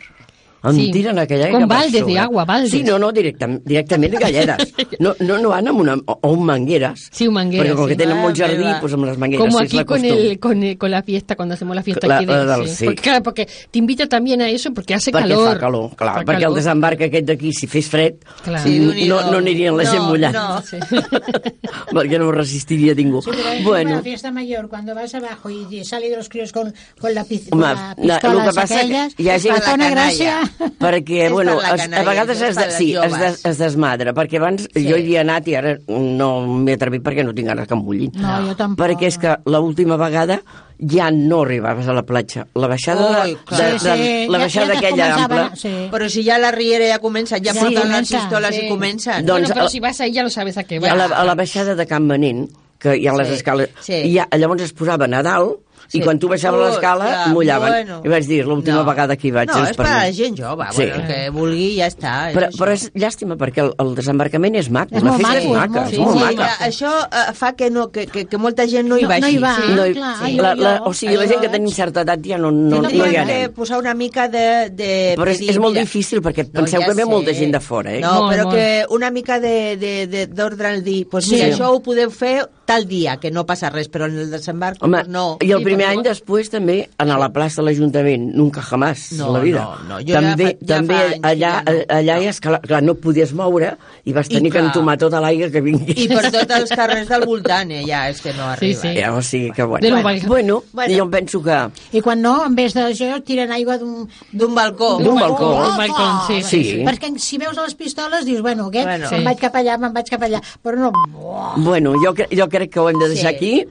[0.63, 0.91] Em Sí.
[0.91, 2.19] tiren aquella Con aigua per baldes de sobre.
[2.19, 2.71] agua, baldes.
[2.71, 4.73] Sí, no, no, directament, directament galleres.
[4.99, 7.09] No, no, no van amb una, o, o amb mangueres.
[7.11, 7.89] Sí, un manguera, Perquè com sí.
[7.89, 8.79] que tenen Ah, molt jardí, meva.
[8.81, 9.45] pues amb les mangueres.
[9.45, 12.15] Como aquí la con, el, con, el- con la fiesta, cuando hacemos la fiesta La-
[12.17, 12.75] aquí de, la del sí.
[12.75, 12.85] sí.
[12.85, 15.53] Porque, claro, porque te invita también a eso porque hace perquè calor.
[15.53, 16.55] fa calor, clar, Fa perquè el calor.
[16.57, 18.59] desembarc aquest d'aquí, si fes fred, Clar.
[18.63, 20.33] Sí, no, no anirien la gent No, mullant.
[20.35, 20.61] no.
[20.63, 20.77] Sí.
[21.93, 23.21] perquè no resistiria ningú.
[23.21, 26.73] Sí, pero en bueno, la fiesta mayor, cuando vas abajo y, salen los críos con,
[26.99, 29.73] con la, Home, con la pistola el que passa aquelles, que hi ha gent- fa
[29.75, 30.46] una la gràcia.
[30.79, 33.57] Perquè, És bueno, per la es, a vegades és es, de, sí, es, des, es
[33.57, 34.83] desmadra, perquè abans Sí.
[34.87, 37.81] jo hi havia anat i ara no m'he atrevit perquè no tinc ganes que em
[37.83, 38.11] mullin.
[38.15, 38.85] No, jo tampoc.
[38.85, 40.39] Perquè és que l'última vegada
[40.77, 42.45] ja no arribaves a la platja.
[42.55, 43.61] La baixada, Oi, de, clar.
[43.73, 45.73] de, Sí, de, sí, la ja- baixada ja aquella començaven, ampla, sí.
[45.91, 48.65] Però si ja la riera ja comença, ja Sí, porten les pistoles sí.
[48.65, 49.25] i comencen.
[49.25, 50.95] Doncs bueno, pero el- si vas ahí ya lo sabes a qué a vas.
[50.97, 53.93] la, a la baixada de Can Manent, que hi ha les Sí, escales, sí.
[53.93, 55.57] i ja, llavors es posaven a dalt,
[55.87, 55.99] Sí.
[55.99, 57.69] i quan tu baixaves l'escala, clar, mullaven.
[57.71, 58.01] bueno.
[58.03, 58.85] I vaig dir, l'última No.
[58.85, 59.47] vegada que hi vaig...
[59.49, 60.83] No, és és per a la gent jove, Sí.
[60.83, 62.29] bueno, el que vulgui ja està.
[62.29, 65.33] és Però, però és llàstima, perquè el, el desembarcament és maco, És la molt festa
[65.33, 66.31] maco, és és maca, molt- és Sí, molt sí, maca.
[66.31, 69.21] mira, això eh, fa que, no, que, que, que molta gent no hi No- vagi.
[69.21, 69.73] no hi va, sí.
[69.73, 70.35] No, hi- clar, sí.
[70.35, 72.89] la, la, o sigui, la gent que tenim certa edat ja no, no, no, no
[72.89, 73.53] hi que anem.
[73.53, 74.69] posar una mica de...
[74.69, 78.01] de Però és, és molt difícil perquè penseu que ve molta gent de fora, eh?
[78.01, 78.55] No, Molt, però molt.
[78.55, 81.51] que una mica de- de- de- d'ordre al dir, pues mira, Sí.
[81.53, 85.03] això ho podem fer tal dia, que no passa res, però en el desembarc Home,
[85.07, 85.37] no.
[85.39, 88.61] i el Sí, primer any no- després també, anar a la plaça de l'Ajuntament, nunca
[88.61, 89.61] jamás, No, la vida.
[89.61, 91.71] no, no, jo ja també fa- ja també fa que allà, ja no.
[91.97, 94.65] allà ja és que, clar, no et podies moure i vas I tenir que clar.
[94.71, 95.97] entomar tota l'aigua que vingués.
[95.97, 98.81] I per tots els carrers del voltant, eh, ja, és que no Sí, arriba.
[98.81, 98.95] sí.
[98.99, 99.87] Ja, o sigui que, bueno.
[99.87, 100.27] Bueno, valga.
[100.27, 100.93] bueno, Bueno.
[100.97, 101.57] jo em penso que...
[101.97, 104.07] I quan no, en vez d'això, tiren aigua d'un...
[104.31, 104.97] D'un balcó.
[104.99, 105.63] D'un balcó.
[105.63, 106.83] D'un balcó, sí, sí, sí.
[106.85, 109.09] Perquè si veus les pistoles dius, bueno, aquest, Bueno.
[109.11, 109.25] me'n Sí.
[109.25, 110.91] vaig cap allà, me'n vaig cap allà, però no...
[111.11, 111.53] Buah.
[111.57, 113.35] Bueno, jo, jo crec que ho hem de deixar Sí.
[113.35, 113.67] aquí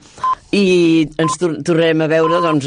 [0.53, 2.65] i ens tor tornarem a veure doncs,